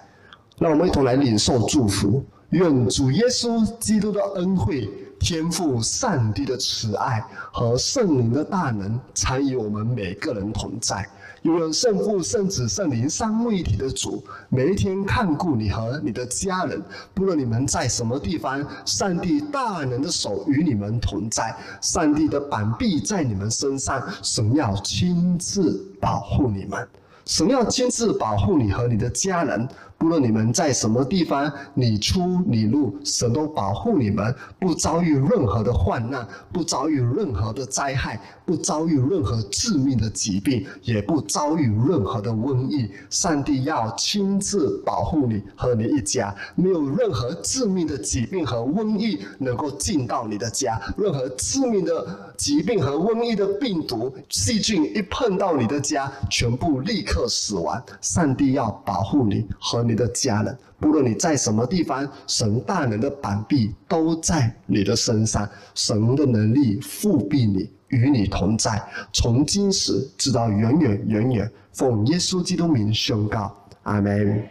[0.58, 2.24] 让我们一同来领受祝福。
[2.52, 4.90] 愿主耶稣基督的恩惠、
[5.20, 7.22] 天赋上帝的慈爱
[7.52, 11.06] 和圣灵的大能，常与我们每个人同在。
[11.54, 16.82] 有圣父、圣子、圣灵三位一体的主，每一天看顾你和你的家人，
[17.14, 26.88] 不论你们在什么地方，上帝大能的手与你们同在，上帝的膀臂在你们身上，神要亲自保护你们，
[27.26, 29.68] 神要亲自保护你和你的家人。
[29.98, 42.92] 不论你们在什么地方，你出你入，神都保护你们，不遭遇任何的患难，不遭遇任何的灾害，不遭遇任何致命的疾病，也不遭遇任何的瘟疫。
[43.10, 50.80] 上帝要亲自保护你和你一家，没有任何致命的疾病和瘟疫能够进到你的家。
[50.98, 57.82] 任何致命的疾病和瘟疫的病毒、细菌一碰到你的家，全部立刻死亡。
[58.02, 59.96] 上帝要保护你和你。
[59.96, 68.84] 的家人，不论你在什么地方，神大能的膀臂都在你的身上，神的能力复庇你，与你同在，
[69.14, 71.50] 从今时直到永远永远。
[71.72, 74.44] 奉耶稣基督名宣告，阿门。